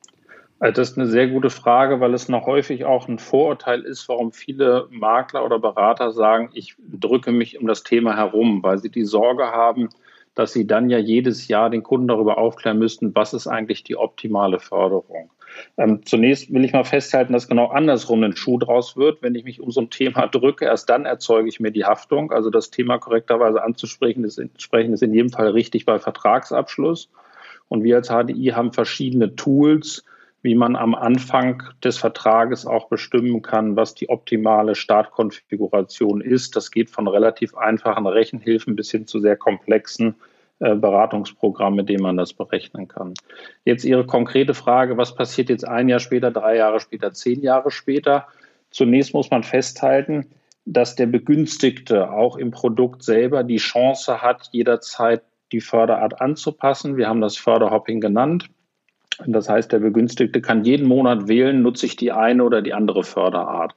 [0.59, 4.09] Also das ist eine sehr gute Frage, weil es noch häufig auch ein Vorurteil ist,
[4.11, 8.91] warum viele Makler oder Berater sagen, ich drücke mich um das Thema herum, weil sie
[8.91, 9.89] die Sorge haben,
[10.35, 13.97] dass sie dann ja jedes Jahr den Kunden darüber aufklären müssten, was ist eigentlich die
[13.97, 15.30] optimale Förderung.
[15.76, 19.22] Ähm, zunächst will ich mal festhalten, dass genau andersrum ein Schuh draus wird.
[19.22, 22.33] Wenn ich mich um so ein Thema drücke, erst dann erzeuge ich mir die Haftung.
[22.33, 27.11] Also das Thema korrekterweise anzusprechen, ist, entsprechend ist in jedem Fall richtig bei Vertragsabschluss.
[27.68, 30.05] Und wir als HDI haben verschiedene Tools,
[30.43, 36.57] wie man am Anfang des Vertrages auch bestimmen kann, was die optimale Startkonfiguration ist.
[36.57, 40.16] Das geht von relativ einfachen Rechenhilfen bis hin zu sehr komplexen
[40.59, 43.14] äh, Beratungsprogrammen, mit denen man das berechnen kann.
[43.64, 47.70] Jetzt Ihre konkrete Frage, was passiert jetzt ein Jahr später, drei Jahre später, zehn Jahre
[47.70, 48.26] später?
[48.70, 50.26] Zunächst muss man festhalten,
[50.64, 55.22] dass der Begünstigte auch im Produkt selber die Chance hat, jederzeit
[55.53, 56.97] die Förderart anzupassen.
[56.97, 58.49] Wir haben das Förderhopping genannt.
[59.27, 63.05] Das heißt, der Begünstigte kann jeden Monat wählen, nutze ich die eine oder die andere
[63.05, 63.75] Förderart.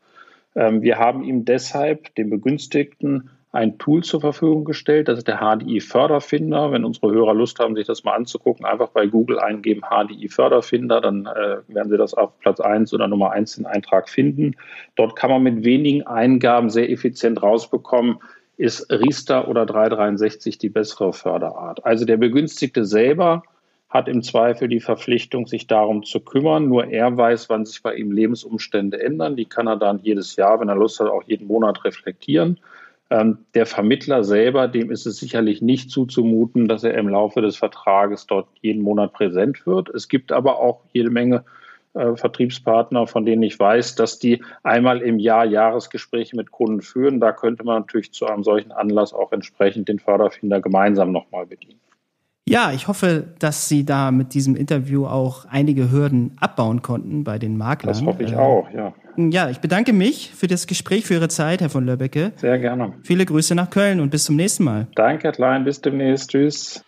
[0.56, 5.08] Ähm, wir haben ihm deshalb, dem Begünstigten, ein Tool zur Verfügung gestellt.
[5.08, 6.74] Das ist der HDI Förderfinder.
[6.74, 11.00] Wenn unsere Hörer Lust haben, sich das mal anzugucken, einfach bei Google eingeben HDI Förderfinder,
[11.00, 14.58] dann äh, werden Sie das auf Platz 1 oder Nummer 1 den Eintrag finden.
[14.96, 18.18] Dort kann man mit wenigen Eingaben sehr effizient rausbekommen,
[18.58, 21.86] ist Riester oder 363 die bessere Förderart.
[21.86, 23.44] Also der Begünstigte selber
[23.90, 26.68] hat im Zweifel die Verpflichtung, sich darum zu kümmern.
[26.68, 29.36] Nur er weiß, wann sich bei ihm Lebensumstände ändern.
[29.36, 32.60] Die kann er dann jedes Jahr, wenn er Lust hat, auch jeden Monat reflektieren.
[33.10, 37.56] Ähm, der Vermittler selber, dem ist es sicherlich nicht zuzumuten, dass er im Laufe des
[37.56, 39.90] Vertrages dort jeden Monat präsent wird.
[39.90, 41.46] Es gibt aber auch jede Menge
[41.94, 47.20] äh, Vertriebspartner, von denen ich weiß, dass die einmal im Jahr Jahresgespräche mit Kunden führen.
[47.20, 51.80] Da könnte man natürlich zu einem solchen Anlass auch entsprechend den Förderfinder gemeinsam nochmal bedienen.
[52.48, 57.40] Ja, ich hoffe, dass Sie da mit diesem Interview auch einige Hürden abbauen konnten bei
[57.40, 57.92] den Maklern.
[57.92, 58.94] Das hoffe ich äh, auch, ja.
[59.18, 62.34] Ja, ich bedanke mich für das Gespräch, für Ihre Zeit, Herr von Löbbecke.
[62.36, 62.94] Sehr gerne.
[63.02, 64.86] Viele Grüße nach Köln und bis zum nächsten Mal.
[64.94, 66.30] Danke, Herr Klein, bis demnächst.
[66.30, 66.84] Tschüss.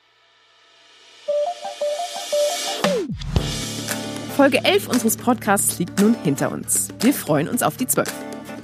[4.36, 6.90] Folge 11 unseres Podcasts liegt nun hinter uns.
[7.00, 8.14] Wir freuen uns auf die 12.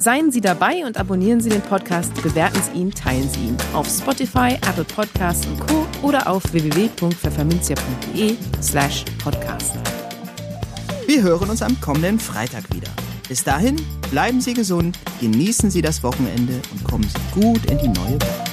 [0.04, 3.88] Seien Sie dabei und abonnieren Sie den Podcast, bewerten Sie ihn, teilen Sie ihn auf
[3.88, 5.88] Spotify, Apple Podcasts und Co.
[6.02, 9.78] oder auf www.pfefferminzia.de slash podcast.
[11.08, 12.90] Wir hören uns am kommenden Freitag wieder.
[13.30, 13.78] Bis dahin,
[14.12, 18.53] bleiben Sie gesund, genießen Sie das Wochenende und kommen Sie gut in die neue Woche.